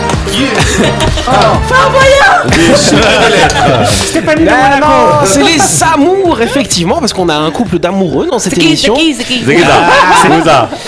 Ah, 4.48 4.78
non, 4.80 4.86
c'est 5.24 5.42
les 5.42 5.58
amours, 5.94 6.40
effectivement, 6.40 6.96
parce 6.98 7.12
qu'on 7.12 7.28
a 7.28 7.34
un 7.34 7.50
couple 7.50 7.78
d'amoureux 7.78 8.28
dans 8.30 8.38
cette 8.38 8.56
émission. 8.58 8.94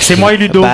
C'est 0.01 0.17
moi 0.17 0.33
et 0.33 0.37
Ludo. 0.37 0.65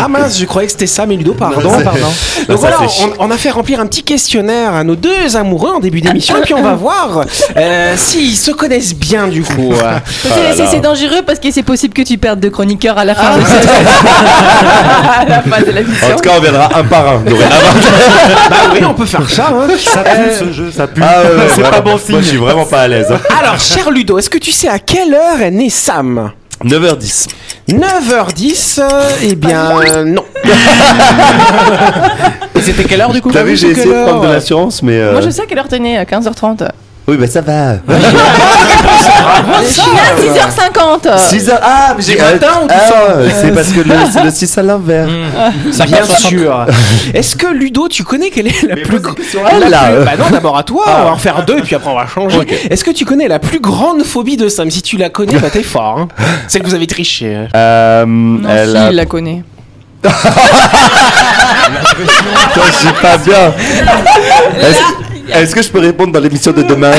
Ah 0.00 0.08
mince, 0.08 0.38
je 0.38 0.44
croyais 0.44 0.66
que 0.66 0.72
c'était 0.72 0.86
Sam 0.86 1.10
et 1.12 1.16
Ludo, 1.16 1.34
pardon. 1.34 1.60
Donc 1.60 2.58
voilà, 2.58 2.76
on, 3.18 3.26
on 3.26 3.30
a 3.30 3.36
fait 3.36 3.50
remplir 3.50 3.80
un 3.80 3.86
petit 3.86 4.02
questionnaire 4.02 4.74
à 4.74 4.84
nos 4.84 4.96
deux 4.96 5.36
amoureux 5.36 5.70
en 5.76 5.80
début 5.80 6.00
d'émission, 6.00 6.36
et 6.36 6.40
puis 6.42 6.54
on 6.54 6.62
va 6.62 6.74
voir 6.74 7.22
euh, 7.56 7.94
s'ils 7.96 8.36
se 8.36 8.50
connaissent 8.52 8.94
bien 8.94 9.26
du 9.28 9.42
coup. 9.42 9.72
C'est- 10.22 10.58
là 10.58 10.66
c'est- 10.70 10.78
dangereux 10.80 11.22
parce 11.26 11.38
que 11.40 11.50
c'est 11.50 11.62
possible 11.64 11.92
que 11.92 12.02
tu 12.02 12.18
perdes 12.18 12.38
de 12.40 12.48
chroniqueurs 12.48 12.96
à 12.98 13.04
la 13.04 13.14
fin. 13.14 13.36
De 13.36 13.42
cette- 13.44 13.68
à 13.68 15.24
la 15.28 15.42
fin 15.42 15.60
de 15.60 15.70
En 15.70 15.74
l'émission. 15.74 16.08
tout 16.16 16.22
cas, 16.22 16.30
on 16.36 16.40
viendra 16.40 16.68
un 16.74 16.84
par 16.88 17.06
un. 17.08 17.18
dorénavant. 17.20 17.54
bah 18.50 18.56
oui, 18.72 18.80
on 18.84 18.94
peut 18.94 19.06
faire 19.06 19.28
ça. 19.28 19.48
hein. 19.52 19.66
Ça 19.78 20.02
pue 20.02 20.32
ce 20.38 20.52
jeu, 20.52 20.70
ça 20.70 20.86
pue. 20.86 21.02
Ah 21.04 21.22
ouais, 21.22 21.36
ouais, 21.36 21.48
c'est 21.54 21.62
pas 21.70 21.80
bon 21.80 21.98
signe. 21.98 22.12
Moi, 22.12 22.20
je 22.22 22.28
suis 22.28 22.36
vraiment 22.38 22.64
pas 22.66 22.82
à 22.82 22.88
l'aise. 22.88 23.06
hein. 23.10 23.18
Alors, 23.40 23.58
cher 23.58 23.90
Ludo, 23.90 24.18
est-ce 24.18 24.30
que 24.30 24.38
tu 24.38 24.50
sais 24.52 24.68
à 24.68 24.78
quelle 24.78 25.14
heure 25.14 25.40
est 25.40 25.50
né 25.50 25.70
Sam? 25.70 26.32
9h10. 26.64 27.28
9h10 27.70 28.80
euh, 28.80 28.88
Eh 29.22 29.34
bien, 29.36 29.70
euh, 29.78 30.04
non. 30.04 30.24
Et 32.54 32.60
c'était 32.60 32.84
quelle 32.84 33.00
heure 33.00 33.12
du 33.12 33.20
coup? 33.22 33.30
T'as 33.30 33.44
vu, 33.44 33.56
j'ai 33.56 33.68
essayé 33.70 33.86
de 33.94 34.04
prendre 34.04 34.22
de 34.22 34.28
l'assurance, 34.28 34.82
mais. 34.82 34.94
euh, 34.98 35.12
Moi 35.12 35.20
je 35.20 35.30
sais 35.30 35.42
à 35.42 35.46
quelle 35.46 35.58
heure 35.58 35.68
t'es 35.68 35.78
né, 35.78 35.96
à 35.98 36.04
15h30. 36.04 36.68
Oui, 37.08 37.16
bah 37.16 37.26
ça 37.26 37.40
va. 37.40 37.76
Je 37.88 39.66
suis 39.66 39.90
né 39.90 39.98
à 39.98 40.14
6h50. 40.44 41.18
6 41.28 41.48
heures. 41.48 41.60
Ah, 41.62 41.94
mais 41.96 42.02
j'ai. 42.02 42.16
Du 42.16 42.20
matin 42.22 42.60
ou 42.62 42.66
du 42.68 42.74
ah, 42.76 42.86
soir 42.86 43.00
C'est 43.40 43.54
parce 43.54 43.72
que 43.72 43.80
le- 43.80 43.94
c'est 44.12 44.22
le 44.24 44.30
6 44.30 44.58
à 44.58 44.62
l'envers. 44.62 45.06
Bien 45.86 46.04
sûr. 46.04 46.66
Est-ce 47.14 47.34
que 47.34 47.46
Ludo, 47.46 47.88
tu 47.88 48.04
connais 48.04 48.28
quelle 48.28 48.48
est 48.48 48.62
la 48.62 48.76
plus 48.76 49.00
grande 49.00 49.16
elle, 49.50 49.70
là. 49.70 49.90
Bah 50.04 50.16
non, 50.18 50.28
d'abord 50.30 50.58
à 50.58 50.62
toi, 50.64 50.84
on 50.86 51.04
va 51.04 51.12
en 51.12 51.16
faire 51.16 51.46
deux, 51.46 51.62
puis 51.62 51.74
après 51.74 51.88
on 51.90 51.96
va 51.96 52.06
changer. 52.06 52.46
Est-ce 52.70 52.84
que 52.84 52.90
tu 52.90 53.06
connais 53.06 53.26
la 53.28 53.38
plus 53.38 53.60
grande 53.60 54.02
phobie 54.04 54.36
de 54.36 54.48
Sam? 54.48 54.70
Si 54.70 54.82
tu 54.82 54.98
la 54.98 55.08
connais, 55.08 55.38
bah 55.38 55.48
t'es 55.50 55.62
fort. 55.62 55.98
Hein. 55.98 56.08
Celle 56.46 56.60
que 56.62 56.66
vous 56.68 56.74
avez 56.74 56.86
triché. 56.86 57.46
Euh, 57.54 58.04
Non, 58.06 58.46
elle 58.48 58.70
si, 58.70 58.76
a- 58.76 58.90
il 58.90 58.96
la 58.96 59.06
connaît. 59.06 59.42
Je 60.04 60.10
suis 62.78 62.92
pas 63.02 63.16
bien. 63.18 63.52
Est-ce 64.60 65.07
est-ce 65.34 65.54
que 65.54 65.62
je 65.62 65.70
peux 65.70 65.80
répondre 65.80 66.12
dans 66.12 66.20
l'émission 66.20 66.52
de 66.52 66.62
demain? 66.62 66.92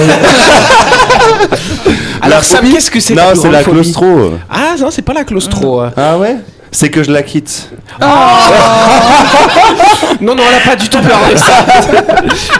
Alors 2.21 2.43
Sam, 2.43 2.69
qu'est-ce 2.71 2.91
que 2.91 2.99
c'est 2.99 3.13
Non, 3.15 3.33
c'est 3.35 3.49
la 3.51 3.63
claustro. 3.63 4.33
Ah 4.49 4.75
non, 4.79 4.91
c'est 4.91 5.01
pas 5.01 5.13
la 5.13 5.23
claustro. 5.23 5.83
Ah 5.95 6.17
ouais? 6.17 6.35
C'est 6.71 6.89
que 6.89 7.01
je 7.03 7.11
la 7.11 7.23
quitte. 7.23 7.69
Non, 10.21 10.35
non, 10.35 10.43
elle 10.49 10.55
a 10.55 10.59
pas 10.71 10.75
du 10.75 10.89
tout 10.89 10.97
peur 10.99 11.19
de 11.31 11.37
ça. 11.37 11.65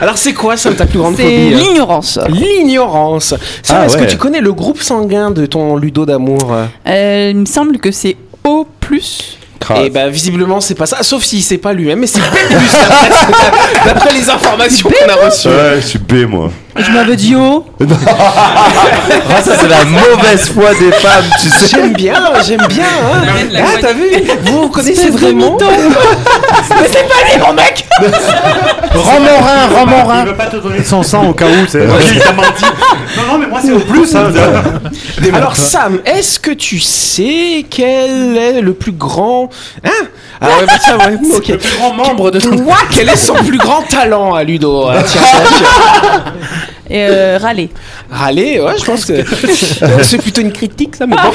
Alors 0.00 0.16
c'est 0.16 0.32
quoi 0.32 0.56
Sam 0.56 0.74
ta 0.76 0.86
plus 0.86 0.98
grande 0.98 1.16
C'est 1.16 1.22
phobie 1.24 1.54
hein 1.54 1.58
l'ignorance. 1.58 2.18
L'ignorance. 2.28 3.34
Sam, 3.62 3.78
Ah 3.80 3.86
est-ce 3.86 3.98
que 3.98 4.04
tu 4.04 4.16
connais 4.16 4.40
le 4.40 4.52
groupe 4.52 4.80
sanguin 4.80 5.30
de 5.30 5.44
ton 5.46 5.76
Ludo 5.76 6.06
d'amour? 6.06 6.54
Euh, 6.86 7.28
il 7.32 7.36
me 7.40 7.44
semble 7.44 7.76
que 7.78 7.90
c'est 7.90 8.16
O+. 8.44 8.66
Et 9.84 9.90
bah 9.90 10.08
visiblement 10.08 10.60
c'est 10.60 10.74
pas 10.74 10.86
ça, 10.86 11.02
sauf 11.02 11.22
s'il 11.22 11.42
sait 11.42 11.58
pas 11.58 11.72
lui-même, 11.72 11.98
mais 12.00 12.06
c'est 12.06 12.18
B+, 12.20 12.24
d'après- 12.50 13.84
d'après 13.84 14.12
les 14.14 14.28
informations 14.30 14.88
qu'on 14.90 15.08
a 15.08 15.26
reçues. 15.26 15.48
Ouais, 15.48 15.76
je 15.80 15.86
suis 15.86 15.98
B, 15.98 16.26
moi. 16.28 16.50
Je 16.76 16.90
m'avais 16.90 17.14
dit 17.16 17.34
O. 17.36 17.66
Ah, 19.32 19.42
ça, 19.42 19.52
c'est 19.60 19.68
la 19.68 19.84
mauvaise 19.84 20.48
foi 20.52 20.70
des 20.74 20.90
femmes, 20.92 21.24
tu 21.40 21.48
sais. 21.48 21.66
J'aime 21.68 21.92
bien, 21.92 22.14
j'aime 22.46 22.66
bien. 22.68 22.84
Hein. 22.84 23.22
Ah, 23.56 23.78
t'as 23.80 23.92
vu 23.92 24.04
Vous 24.44 24.62
vous 24.62 24.68
connaissez 24.68 25.10
vraiment 25.10 25.56
Mais 25.60 26.88
c'est 26.90 27.06
pas 27.08 27.36
lui, 27.36 27.40
mon 27.46 27.52
mec 27.52 27.79
Romorin, 28.94 29.66
Romorin. 29.74 30.20
Il 30.22 30.28
veut 30.28 30.34
pas 30.36 30.46
te 30.46 30.56
donner 30.56 30.82
son 30.84 31.02
sang 31.02 31.28
au 31.28 31.32
cas 31.34 31.46
où. 31.46 31.66
c'est- 31.68 31.84
Il 32.12 32.18
t'a 32.20 32.32
menti. 32.32 32.64
Non, 33.16 33.32
non, 33.32 33.38
mais 33.38 33.46
moi 33.46 33.60
c'est 33.62 33.72
au 33.72 33.80
plus. 33.80 34.14
hein. 34.16 34.30
Alors 35.34 35.56
Sam, 35.56 36.00
est-ce 36.04 36.38
que 36.38 36.50
tu 36.52 36.78
sais 36.80 37.66
quel 37.68 38.36
est 38.36 38.60
le 38.60 38.72
plus 38.74 38.92
grand... 38.92 39.50
Hein? 39.84 39.90
Ah 40.40 40.46
ouais, 40.46 40.66
bah 40.66 40.72
tiens, 40.82 40.96
ouais, 40.98 41.18
ok. 41.36 41.48
Le 41.48 41.58
plus 41.58 41.76
grand 41.76 41.92
membre 41.92 42.30
de 42.30 42.40
ton. 42.40 42.56
Toi, 42.56 42.76
quel 42.90 43.08
est 43.10 43.16
son 43.16 43.34
plus 43.34 43.58
grand 43.58 43.82
talent 43.82 44.34
à 44.34 44.42
Ludo? 44.44 44.88
Ah, 44.90 45.02
tiens, 45.04 45.20
tiens. 45.58 46.24
Et 46.88 47.06
euh, 47.08 47.38
râler. 47.40 47.70
Râler, 48.10 48.58
ouais, 48.60 48.72
je 48.78 48.84
pense 48.84 49.04
que 49.04 49.22
c'est 50.02 50.18
plutôt 50.18 50.40
une 50.40 50.52
critique, 50.52 50.96
ça, 50.96 51.06
mais 51.06 51.14
bon. 51.16 51.30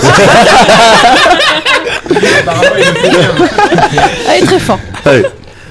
Il 4.28 4.44
est 4.44 4.46
très 4.46 4.60
fort. 4.60 4.80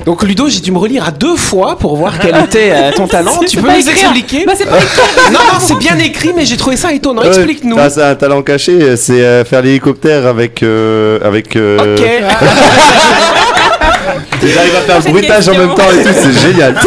Donc 0.05 0.23
Ludo, 0.23 0.49
j'ai 0.49 0.61
dû 0.61 0.71
me 0.71 0.77
relire 0.79 1.09
à 1.09 1.11
deux 1.11 1.37
fois 1.37 1.79
pour 1.79 1.97
voir 1.97 2.19
quel 2.19 2.37
était 2.37 2.71
euh, 2.73 2.90
ton 2.95 3.07
talent. 3.09 3.38
Tu 3.49 3.57
peux 3.57 3.62
nous 3.71 3.88
expliquer 3.88 4.45
Bah, 4.45 4.53
c'est 4.57 4.67
pas 4.67 4.77
écrit. 4.77 5.01
Non, 5.33 5.38
non, 5.38 5.59
c'est 5.59 5.79
bien 5.79 5.99
écrit, 5.99 6.33
mais 6.37 6.45
j'ai 6.45 6.59
trouvé 6.59 6.77
ça 6.77 6.93
étonnant. 6.93 7.23
Ouais. 7.23 7.29
Explique-nous. 7.29 7.77
Ah, 7.79 7.88
c'est 7.88 8.03
un 8.03 8.14
talent 8.14 8.43
caché, 8.43 8.97
c'est 8.97 9.25
euh, 9.25 9.45
faire 9.47 9.62
l'hélicoptère 9.62 10.27
avec. 10.27 10.62
euh, 10.62 11.19
avec 11.25 11.57
euh, 11.57 11.97
Ok. 11.97 12.05
J'arrive 14.47 14.77
à 14.77 14.81
faire 14.83 14.99
le 15.07 15.11
bruitage 15.11 15.49
en 15.49 15.53
même 15.57 15.75
temps 15.75 15.90
et 15.90 16.03
tout, 16.03 16.11
c'est 16.14 16.38
génial. 16.49 16.79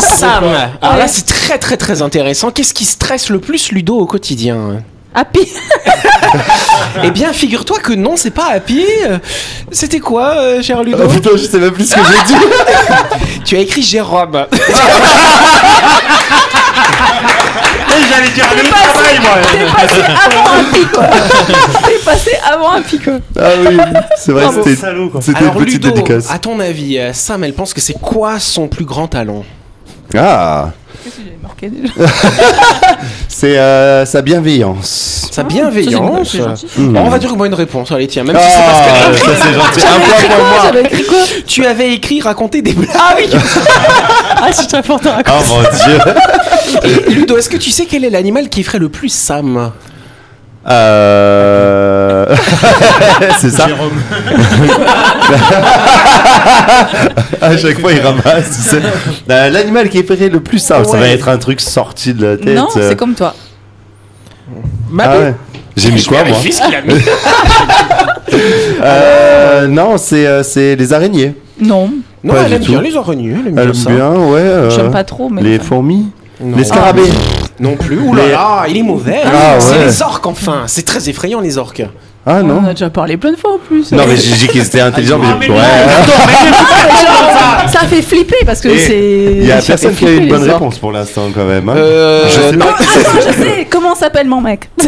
Sam. 0.00 0.44
Alors 0.80 0.96
là, 0.96 1.06
c'est 1.06 1.24
très 1.26 1.58
très 1.58 1.76
très 1.76 2.02
intéressant. 2.02 2.50
Qu'est-ce 2.50 2.74
qui 2.74 2.84
stresse 2.84 3.28
le 3.30 3.38
plus 3.38 3.70
Ludo 3.70 3.96
au 3.96 4.06
quotidien? 4.06 4.82
Happy. 5.14 5.40
Eh 7.04 7.10
bien, 7.10 7.32
figure-toi 7.32 7.78
que 7.80 7.92
non, 7.92 8.16
c'est 8.16 8.30
pas 8.30 8.46
Happy. 8.54 8.84
C'était 9.70 9.98
quoi, 9.98 10.30
euh, 10.36 10.62
cher 10.62 10.82
Ludo 10.82 10.98
Oh 11.04 11.08
putain, 11.08 11.30
je 11.34 11.44
sais 11.44 11.58
même 11.58 11.72
plus 11.72 11.88
ce 11.90 11.94
que 11.94 12.00
j'ai 12.00 12.34
dit. 12.34 12.40
Tu 13.44 13.56
as 13.56 13.60
écrit 13.60 13.82
Jérôme. 13.82 14.46
J'allais 18.10 18.30
dire 18.30 18.46
le 18.56 18.62
travail, 18.68 19.18
moi. 19.20 19.36
Avant 20.24 20.60
un 20.60 20.64
pic, 20.72 20.90
quoi. 20.92 21.04
T'es 21.86 21.98
passé 22.04 22.30
avant 22.50 22.72
un 22.72 22.82
pic, 22.82 23.04
quoi. 23.04 23.14
Ah 23.38 23.48
oui, 23.58 23.78
c'est 24.18 24.32
vrai, 24.32 24.46
c'était 24.54 24.76
salaud, 24.76 25.08
quoi. 25.08 25.20
c'était 25.22 25.38
Alors 25.38 25.54
une 25.58 25.64
petite 25.64 25.82
Ludo, 25.84 25.94
dédicace. 25.94 26.30
à 26.30 26.38
ton 26.38 26.58
avis, 26.60 26.98
euh, 26.98 27.12
Sam, 27.12 27.44
elle 27.44 27.54
pense 27.54 27.72
que 27.74 27.80
c'est 27.80 27.98
quoi 28.00 28.38
son 28.38 28.68
plus 28.68 28.84
grand 28.84 29.08
talent? 29.08 29.44
Ah, 30.16 30.70
Qu'est-ce 31.02 31.16
que 31.16 31.22
j'ai 31.24 31.38
marqué 31.42 31.68
déjà 31.68 31.92
c'est 33.28 33.58
euh, 33.58 34.04
sa 34.06 34.22
bienveillance. 34.22 35.28
Sa 35.32 35.42
bienveillance. 35.42 36.28
c'est 36.30 36.38
gentil. 36.38 36.66
Bon, 36.78 37.00
on 37.00 37.10
va 37.10 37.18
dire 37.18 37.30
une 37.30 37.38
bonne 37.38 37.54
réponse. 37.54 37.90
Allez, 37.90 38.06
tiens, 38.06 38.22
même 38.24 38.36
si 38.36 38.42
c'est 38.42 38.58
pas 38.62 38.74
ce 38.74 38.82
qu'elle 38.84 38.94
a 38.94 39.06
Ah, 39.06 39.12
écrit. 39.12 39.28
ça 39.28 39.46
c'est 39.46 39.54
gentil. 39.54 39.86
Un 39.86 40.00
point 40.00 40.36
pour 40.36 40.44
moi. 40.46 40.62
J'avais 40.64 40.82
écrit 40.82 41.04
quoi 41.04 41.18
Tu 41.46 41.66
avais 41.66 41.92
écrit 41.94 42.20
raconter 42.20 42.62
des 42.62 42.72
blagues. 42.72 42.90
Ah 42.94 43.14
oui 43.16 43.28
Ah, 44.36 44.52
suis 44.52 44.66
très 44.66 44.78
à 44.78 45.12
raconter. 45.12 45.30
Oh 45.30 45.42
mon 45.48 45.62
dieu. 45.62 45.98
Et 47.08 47.10
Ludo, 47.10 47.36
est-ce 47.36 47.48
que 47.50 47.56
tu 47.56 47.70
sais 47.70 47.86
quel 47.86 48.04
est 48.04 48.10
l'animal 48.10 48.48
qui 48.48 48.60
effraie 48.60 48.78
le 48.78 48.88
plus 48.88 49.08
Sam? 49.08 49.72
Euh... 50.68 51.91
c'est 53.38 53.50
ça. 53.50 53.66
à 57.40 57.56
chaque 57.56 57.80
fois, 57.80 57.92
il 57.92 58.00
ramasse. 58.00 58.50
tu 58.56 58.62
sais. 58.62 58.80
Euh, 59.30 59.50
L'animal 59.50 59.88
qui 59.88 59.98
effraie 59.98 60.28
le 60.28 60.40
plus 60.40 60.58
ça, 60.58 60.82
ça 60.84 60.96
va 60.96 61.06
être 61.08 61.28
un 61.28 61.38
truc 61.38 61.60
sorti 61.60 62.12
de 62.14 62.26
la 62.26 62.36
tête. 62.36 62.56
Non, 62.56 62.68
euh. 62.76 62.88
c'est 62.88 62.96
comme 62.96 63.14
toi. 63.14 63.34
Ah 64.98 65.18
ouais. 65.18 65.34
J'ai 65.76 65.90
mis 65.90 66.04
quoi 66.04 66.22
moi 66.24 66.36
mis. 66.44 66.52
euh, 68.82 69.66
Non, 69.68 69.96
c'est 69.96 70.26
euh, 70.26 70.42
c'est 70.42 70.76
les 70.76 70.92
araignées. 70.92 71.34
Non, 71.60 71.90
Non, 72.22 72.34
Pas 72.34 72.42
elle 72.42 72.52
aime 72.54 72.62
tout. 72.62 72.72
bien 72.72 72.82
les 72.82 72.94
araignées. 72.96 73.30
Elle 73.40 73.48
aime 73.48 73.58
Elle 73.58 73.64
bien 73.64 73.64
aime 73.64 73.74
ça. 73.74 73.90
bien, 73.90 74.10
ouais. 74.10 74.40
euh, 74.40 74.70
j'aime 74.70 74.90
pas 74.90 75.04
trop, 75.04 75.28
mais. 75.30 75.40
Les 75.42 75.58
fourmis, 75.58 76.08
Non. 76.42 76.56
les 76.58 76.64
scarabées. 76.64 77.10
Non 77.60 77.76
plus. 77.76 77.98
Ouh 78.00 78.14
là 78.14 78.22
Les- 78.26 78.32
là, 78.32 78.64
il 78.68 78.76
est 78.76 78.82
mauvais. 78.82 79.20
Ah, 79.24 79.58
C'est 79.60 79.78
ouais. 79.78 79.84
les 79.86 80.02
orques 80.02 80.26
enfin. 80.26 80.64
C'est 80.66 80.84
très 80.84 81.08
effrayant 81.08 81.40
les 81.40 81.56
orques. 81.58 81.82
Ah 82.24 82.38
On 82.40 82.44
non. 82.44 82.58
en 82.58 82.64
a 82.66 82.70
déjà 82.72 82.88
parlé 82.88 83.16
plein 83.16 83.32
de 83.32 83.36
fois 83.36 83.54
en 83.54 83.58
plus. 83.58 83.90
Non 83.90 84.04
mais 84.06 84.16
j'ai 84.16 84.36
dit 84.36 84.46
qu'ils 84.46 84.62
étaient 84.64 84.80
intelligents, 84.80 85.18
mais 85.18 85.26
mais 85.40 85.48
ouais. 85.52 85.60
ça 87.72 87.80
fait 87.80 88.00
flipper 88.02 88.36
parce 88.46 88.60
que 88.60 88.68
c'est. 88.78 89.34
Il 89.38 89.44
y 89.44 89.50
a 89.50 89.60
ça 89.60 89.76
fait 89.76 89.88
personne 89.88 89.94
qui 89.96 90.06
a 90.06 90.10
eu 90.10 90.18
une 90.18 90.28
bonne 90.28 90.48
réponse 90.48 90.78
pour 90.78 90.92
l'instant 90.92 91.30
quand 91.34 91.44
même. 91.44 91.68
hein. 91.68 91.74
Euh, 91.76 92.28
Je 92.28 92.40
sais 92.50 92.56
non. 92.56 92.66
Ah, 92.78 92.82
je 93.16 93.32
sais, 93.42 93.66
comment 93.68 93.96
s'appelle 93.96 94.28
mon 94.28 94.40
mec? 94.40 94.70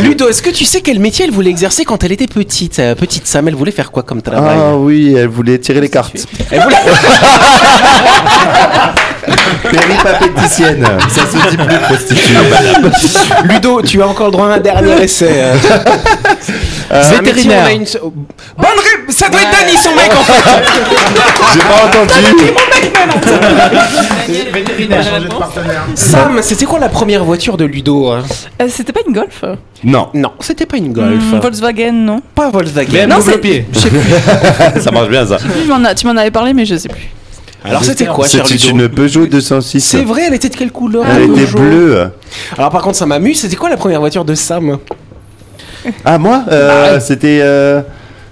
Ludo, 0.00 0.28
est-ce 0.28 0.42
que 0.42 0.50
tu 0.50 0.64
sais 0.64 0.80
quel 0.80 0.98
métier 0.98 1.26
elle 1.26 1.30
voulait 1.32 1.50
exercer 1.50 1.84
quand 1.84 2.02
elle 2.04 2.12
était 2.12 2.26
petite? 2.26 2.78
Euh, 2.78 2.94
Petite 2.94 3.26
Sam, 3.26 3.48
elle 3.48 3.54
voulait 3.56 3.72
faire 3.72 3.90
quoi 3.90 4.02
comme 4.02 4.22
travail? 4.22 4.56
Ah 4.58 4.74
oui, 4.76 5.14
elle 5.16 5.28
voulait 5.28 5.58
tirer 5.58 5.80
les 5.82 5.90
cartes. 5.90 6.26
Elle 6.50 6.62
voulait... 6.62 6.76
Péripapéticienne, 9.70 10.86
ça 11.08 11.22
se 11.26 11.50
dit 11.50 11.56
plus 11.56 11.78
prostituée. 11.78 12.34
Ludo, 13.44 13.82
tu 13.82 14.02
as 14.02 14.06
encore 14.08 14.26
le 14.26 14.32
droit 14.32 14.48
à 14.48 14.54
un 14.54 14.58
dernier 14.60 15.02
essai. 15.02 15.28
euh. 15.30 15.54
Ah, 16.90 17.00
mais 17.00 17.02
tiens, 17.02 17.20
Vétérinaire. 17.22 17.62
on 17.64 17.66
a 17.66 17.72
une 17.72 17.86
se- 17.86 17.98
Bonne 17.98 18.12
ré- 18.58 19.12
Ça 19.12 19.28
doit 19.28 19.40
être 19.40 19.50
Dany, 19.50 19.76
son 19.76 19.94
mec, 19.94 20.10
en 20.14 20.22
fait. 20.22 20.32
J'ai 21.54 21.60
pas 21.60 21.86
entendu. 21.86 22.54
Sam, 25.94 26.38
c'était 26.42 26.64
quoi 26.66 26.78
la 26.78 26.88
première 26.88 27.24
voiture 27.24 27.56
de 27.56 27.64
Ludo 27.64 28.08
hein 28.08 28.22
Euh, 28.60 28.66
C'était 28.70 28.92
pas 28.92 29.00
une 29.06 29.14
Golf 29.14 29.44
Non, 29.82 30.08
Non, 30.14 30.32
c'était 30.40 30.66
pas 30.66 30.76
une 30.76 30.92
Golf. 30.92 31.22
Hmm, 31.32 31.40
Volkswagen, 31.40 31.92
non 31.92 32.20
Pas 32.34 32.50
Volkswagen. 32.50 33.06
Non, 33.06 33.16
c'est- 33.20 33.38
pied. 33.38 33.66
Je 33.72 33.78
sais 33.78 33.88
plus. 33.90 34.00
ça 34.80 34.90
marche 34.90 35.08
bien 35.08 35.26
ça. 35.26 35.36
Tu 35.38 35.68
m'en 35.68 35.84
as- 35.84 35.94
tu 35.94 36.06
m'en 36.06 36.16
avais 36.16 36.30
parlé, 36.30 36.52
mais 36.54 36.64
je 36.64 36.76
sais 36.76 36.88
plus. 36.88 37.08
Alors 37.64 37.82
c'était 37.84 38.04
quoi, 38.06 38.28
cher 38.28 38.44
Ludo 38.46 38.68
une 38.70 38.88
Peugeot 38.88 39.26
206. 39.26 39.80
C'est 39.80 40.02
vrai, 40.04 40.22
elle 40.28 40.34
était 40.34 40.48
de 40.50 40.56
quelle 40.56 40.70
couleur 40.70 41.04
Elle 41.08 41.30
était 41.30 41.46
bleue. 41.52 42.10
Alors 42.58 42.70
par 42.70 42.82
contre, 42.82 42.96
ça 42.96 43.06
m'amuse. 43.06 43.40
C'était 43.40 43.56
quoi 43.56 43.70
la 43.70 43.76
première 43.78 44.00
voiture 44.00 44.24
de 44.24 44.34
Sam? 44.34 44.78
Ah 46.04 46.18
moi, 46.18 46.44
euh, 46.50 47.00
c'était 47.00 47.40
euh, 47.42 47.80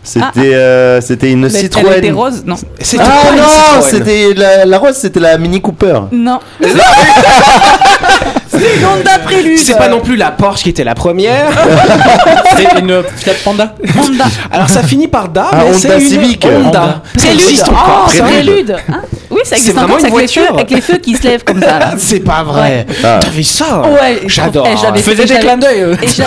c'était 0.02 0.54
euh, 0.54 1.00
c'était 1.00 1.30
une 1.32 1.44
Elle- 1.44 1.54
Elle 1.56 1.60
Citroën. 1.62 1.92
était 1.98 2.10
rose 2.10 2.42
Non. 2.46 2.56
C'était 2.80 3.02
Ah 3.06 3.30
une 3.32 3.38
non, 3.38 3.44
Citroën. 3.48 3.82
c'était 3.90 4.34
la, 4.34 4.64
la 4.66 4.78
rose, 4.78 4.96
c'était 4.96 5.20
la 5.20 5.38
Mini 5.38 5.60
Cooper. 5.60 6.00
Non. 6.12 6.38
C'est 8.52 8.76
une 8.78 8.84
Honda 8.84 9.18
Prélude. 9.24 9.58
C'est 9.58 9.76
pas 9.78 9.88
non 9.88 10.00
plus 10.00 10.16
la 10.16 10.30
Porsche 10.30 10.62
qui 10.62 10.68
était 10.70 10.84
la 10.84 10.94
première. 10.94 11.46
C'est 12.56 12.78
une 12.80 13.02
Fiat 13.16 13.32
Panda. 13.44 13.74
Honda. 13.98 14.24
Alors 14.50 14.68
ça 14.68 14.82
finit 14.82 15.08
par 15.08 15.28
Da, 15.28 15.48
Ah, 15.52 15.56
mais 15.66 15.72
c'est 15.72 15.94
une 15.94 16.00
Civic. 16.00 16.44
Honda. 16.46 17.02
Prélude. 17.16 17.40
existe 17.40 17.68
encore. 17.68 18.04
Oh, 18.08 18.10
ça 18.10 18.24
Prélude. 18.24 18.76
Hein 18.90 19.00
oui, 19.30 19.40
ça 19.44 19.50
C'est 19.50 19.56
existe 19.56 19.76
vraiment 19.76 19.94
encore. 19.94 20.04
une 20.06 20.10
c'est 20.10 20.12
avec 20.12 20.20
les 20.20 20.28
feux- 20.28 20.40
voiture. 20.42 20.54
Avec 20.58 20.70
les 20.70 20.80
feux 20.82 20.98
qui 20.98 21.14
se 21.16 21.22
lèvent 21.22 21.44
comme 21.44 21.62
ça. 21.62 21.78
C'est 21.96 22.20
pas 22.20 22.42
vrai. 22.42 22.86
Ah. 23.02 23.18
T'as 23.22 23.30
vu 23.30 23.42
ça? 23.42 23.80
Ouais, 23.88 24.20
J'adore. 24.26 24.68
Eh, 24.70 24.76
Faisait 24.98 25.16
fait, 25.26 25.34
des 25.34 25.40
clins 25.40 25.56
d'œil. 25.56 25.80
euh. 25.80 25.92
Ouais, 25.92 25.96
non, 25.96 26.24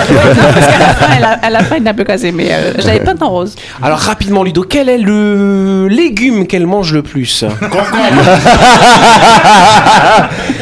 parce 0.54 0.66
qu'à 0.66 0.80
la 0.80 0.94
fin, 0.96 1.08
elle 1.18 1.24
a, 1.24 1.40
à 1.44 1.50
la 1.52 1.64
fin, 1.64 1.76
il 1.78 1.88
un 1.88 1.94
peu 1.94 2.04
cassé, 2.04 2.32
mais 2.32 2.48
euh, 2.52 2.74
je 2.80 2.88
l'avais 2.88 3.02
peinte 3.02 3.22
en 3.22 3.30
rose. 3.30 3.56
Alors 3.84 4.00
rapidement 4.00 4.44
Ludo, 4.44 4.64
quel 4.68 4.90
est 4.90 4.98
le 4.98 5.88
légume 5.88 6.48
qu'elle 6.48 6.66
mange 6.66 6.92
le 6.94 7.04
plus? 7.04 7.44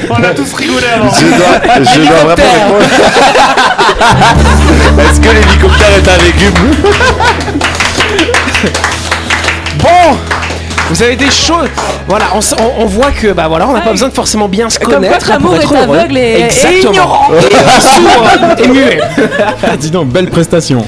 On 0.10 0.16
a 0.24 0.30
tous 0.34 0.54
rigolé 0.54 0.86
avant. 0.96 1.10
Je 1.10 1.28
dois, 1.38 1.53
je 1.80 2.02
dois 2.02 2.18
vraiment 2.18 2.36
répondre. 2.36 2.86
Est-ce 5.00 5.20
que 5.20 5.30
l'hélicoptère 5.30 5.94
est 5.98 6.08
un 6.08 6.18
légume 6.24 6.54
Bon 9.78 10.18
vous 10.90 11.02
avez 11.02 11.16
des 11.16 11.32
choses. 11.32 11.70
Voilà, 12.10 12.26
on, 12.36 12.40
s- 12.40 12.54
on- 12.60 12.84
on 12.84 12.86
voit 12.86 13.10
que 13.12 13.28
bah 13.32 13.46
voilà, 13.48 13.68
on 13.68 13.72
n'a 13.74 13.80
pas 13.82 13.92
besoin 13.92 14.10
de 14.10 14.14
forcément 14.14 14.50
bien 14.50 14.70
se 14.70 14.78
Comme 14.78 14.90
quoi, 14.90 14.96
connaître. 14.98 15.32
hein, 15.32 15.38
pour 15.40 15.54
l'amour 15.54 15.56
être 15.56 15.74
est 15.74 15.86
heureux. 15.86 15.98
aveugle 15.98 16.18
et- 16.18 16.22
et 16.22 16.44
Exactement. 16.44 16.92
ignorant. 16.92 17.30
Et 17.40 17.42
sourd 17.82 18.28
et 18.64 18.68
muet. 18.68 19.00
Dis 19.80 19.90
donc, 19.92 20.10
belle 20.10 20.30
prestation. 20.30 20.86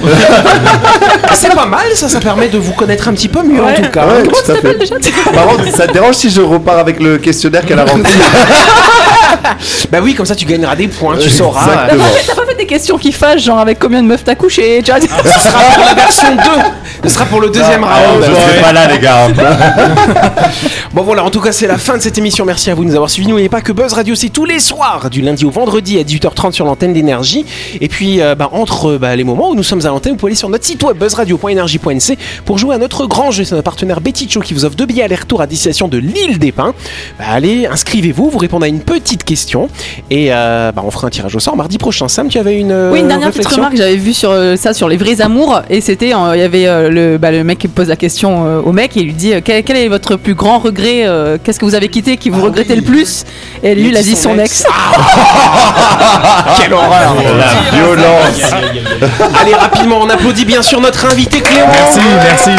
C'est 1.34 1.52
pas 1.54 1.64
mal, 1.66 1.80
ça, 1.94 2.10
ça 2.10 2.20
permet 2.20 2.48
de 2.48 2.58
vous 2.58 2.72
connaître 2.74 3.08
un 3.08 3.14
petit 3.14 3.28
peu 3.28 3.42
mieux 3.42 3.62
en 3.64 3.72
tout 3.72 3.90
cas. 3.90 4.06
Ouais, 4.06 4.22
Comment 4.22 4.30
tout 4.44 4.52
à 4.52 4.54
fait. 4.56 4.74
déjà 4.78 4.94
Par 5.34 5.46
contre, 5.46 5.74
ça 5.74 5.86
te 5.86 5.92
dérange 5.94 6.14
si 6.14 6.30
je 6.30 6.42
repars 6.42 6.78
avec 6.78 7.00
le 7.00 7.16
questionnaire 7.16 7.64
qu'elle 7.64 7.80
a 7.80 7.84
rempli 7.86 8.12
Bah 9.90 9.98
oui, 10.02 10.14
comme 10.14 10.26
ça 10.26 10.34
tu 10.34 10.44
gagneras 10.44 10.74
des 10.76 10.88
points, 10.88 11.16
tu 11.16 11.30
sauras. 11.30 11.62
Exactement. 11.62 12.04
T'as 12.26 12.34
pas 12.34 12.46
fait 12.46 12.54
des 12.56 12.66
questions 12.66 12.98
qui 12.98 13.12
fâchent, 13.12 13.42
genre 13.42 13.58
avec 13.58 13.78
combien 13.78 14.02
de 14.02 14.08
meufs 14.08 14.24
t'as 14.24 14.34
couché 14.34 14.82
tu 14.84 14.90
vois 14.90 15.00
Ce 15.00 15.06
sera 15.08 15.58
pour 15.74 15.84
la 15.84 15.94
version 15.94 16.34
2. 16.34 16.42
Ce 17.02 17.08
sera 17.10 17.24
pour 17.26 17.40
le 17.40 17.48
deuxième 17.48 17.84
round. 17.84 18.20
Je 18.20 18.32
serai 18.32 18.62
pas 18.62 18.72
là, 18.72 18.86
les 18.86 18.98
gars. 18.98 19.28
Bon 20.92 21.02
voilà, 21.02 21.24
en 21.24 21.30
tout 21.30 21.40
cas 21.40 21.52
c'est 21.52 21.66
la 21.66 21.76
fin 21.76 21.98
de 21.98 22.02
cette 22.02 22.16
émission. 22.16 22.46
Merci 22.46 22.70
à 22.70 22.74
vous 22.74 22.82
de 22.82 22.88
nous 22.88 22.94
avoir 22.94 23.10
suivis. 23.10 23.28
N'oubliez 23.28 23.50
pas 23.50 23.60
que 23.60 23.72
Buzz 23.72 23.92
Radio 23.92 24.14
c'est 24.14 24.30
tous 24.30 24.46
les 24.46 24.60
soirs, 24.60 25.10
du 25.10 25.20
lundi 25.20 25.44
au 25.44 25.50
vendredi 25.50 25.98
à 25.98 26.02
18h30 26.02 26.52
sur 26.52 26.64
l'antenne 26.64 26.94
d'énergie. 26.94 27.44
Et 27.80 27.88
puis 27.88 28.22
euh, 28.22 28.34
bah, 28.34 28.48
entre 28.52 28.92
euh, 28.92 28.98
bah, 28.98 29.14
les 29.14 29.24
moments 29.24 29.50
où 29.50 29.54
nous 29.54 29.62
sommes 29.62 29.84
à 29.84 29.88
l'antenne, 29.88 30.12
vous 30.12 30.18
pouvez 30.18 30.30
aller 30.30 30.36
sur 30.36 30.48
notre 30.48 30.64
site 30.64 30.82
web 30.82 30.96
buzzradio.energie.nc 30.96 32.18
pour 32.46 32.56
jouer 32.56 32.76
à 32.76 32.78
notre 32.78 33.06
grand 33.06 33.30
jeu. 33.30 33.44
C'est 33.44 33.54
notre 33.54 33.64
partenaire 33.64 34.00
Betty 34.00 34.28
Show 34.30 34.40
qui 34.40 34.54
vous 34.54 34.64
offre 34.64 34.76
deux 34.76 34.86
billets 34.86 35.02
aller-retour 35.02 35.42
à 35.42 35.46
destination 35.46 35.88
de 35.88 35.98
l'île 35.98 36.38
des 36.38 36.52
Pins. 36.52 36.74
Bah, 37.18 37.26
allez, 37.30 37.66
inscrivez-vous, 37.66 38.30
vous 38.30 38.38
répondez 38.38 38.66
à 38.66 38.68
une 38.68 38.80
petite 38.80 39.24
question 39.24 39.68
et 40.10 40.28
euh, 40.32 40.72
bah, 40.72 40.82
on 40.84 40.90
fera 40.90 41.08
un 41.08 41.10
tirage 41.10 41.34
au 41.36 41.40
sort 41.40 41.56
mardi 41.56 41.78
prochain. 41.78 42.08
Sam, 42.08 42.28
tu 42.28 42.38
avais 42.38 42.58
une 42.58 42.72
euh, 42.72 42.90
Oui, 42.92 43.00
une 43.00 43.08
dernière 43.08 43.30
petite 43.30 43.46
remarque, 43.48 43.76
j'avais 43.76 43.96
vu 43.96 44.14
sur 44.14 44.30
euh, 44.30 44.56
ça 44.56 44.72
sur 44.72 44.88
les 44.88 44.96
vrais 44.96 45.20
amours 45.20 45.60
et 45.68 45.80
c'était 45.80 46.14
euh, 46.14 46.36
il 46.36 46.40
y 46.40 46.42
avait 46.42 46.66
euh, 46.66 46.85
le, 46.90 47.18
bah, 47.18 47.30
le 47.30 47.44
mec 47.44 47.58
qui 47.58 47.68
pose 47.68 47.88
la 47.88 47.96
question 47.96 48.46
euh, 48.46 48.60
au 48.60 48.72
mec 48.72 48.96
et 48.96 49.00
il 49.00 49.06
lui 49.06 49.12
dit 49.14 49.32
euh, 49.34 49.40
quel, 49.44 49.62
quel 49.64 49.76
est 49.76 49.88
votre 49.88 50.16
plus 50.16 50.34
grand 50.34 50.58
regret 50.58 51.02
euh, 51.06 51.38
qu'est-ce 51.42 51.58
que 51.60 51.64
vous 51.64 51.74
avez 51.74 51.88
quitté 51.88 52.16
qui 52.16 52.30
vous 52.30 52.42
regrettez 52.42 52.74
le 52.76 52.82
plus 52.82 53.24
et 53.62 53.74
lui 53.74 53.88
il 53.88 53.96
a 53.96 54.02
dit 54.02 54.16
son 54.16 54.38
ex. 54.38 54.64
Quelle 56.60 56.72
horreur 56.72 57.14
La 57.38 57.76
violence. 57.78 58.52
Allez 59.40 59.54
rapidement, 59.54 59.98
on 60.02 60.08
applaudit 60.10 60.44
bien 60.44 60.62
sûr 60.62 60.80
notre 60.80 61.04
invité 61.06 61.40
Clément. 61.40 61.66
Merci, 61.72 62.00
merci. 62.22 62.50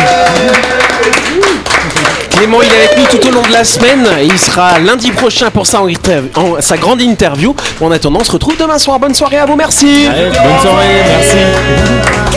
Clément, 2.32 2.62
il 2.62 2.68
est 2.72 2.78
avec 2.78 2.98
nous 3.00 3.20
tout 3.20 3.28
au 3.28 3.32
long 3.32 3.42
de 3.42 3.52
la 3.52 3.64
semaine 3.64 4.06
et 4.20 4.26
il 4.26 4.38
sera 4.38 4.78
lundi 4.80 5.10
prochain 5.12 5.50
pour 5.50 5.66
sa, 5.66 5.82
en- 5.82 5.90
sa 6.62 6.78
grande 6.78 7.02
interview. 7.02 7.56
En 7.82 7.90
attendant, 7.92 8.20
on 8.22 8.24
se 8.24 8.32
retrouve 8.32 8.56
demain 8.58 8.78
soir. 8.78 9.00
Bonne 9.00 9.16
soirée 9.16 9.38
à 9.40 9.46
vous, 9.48 9.56
merci. 9.56 10.08
Allez, 10.08 10.26
bonne 10.30 10.62
soirée, 10.62 10.86
merci. 11.08 12.37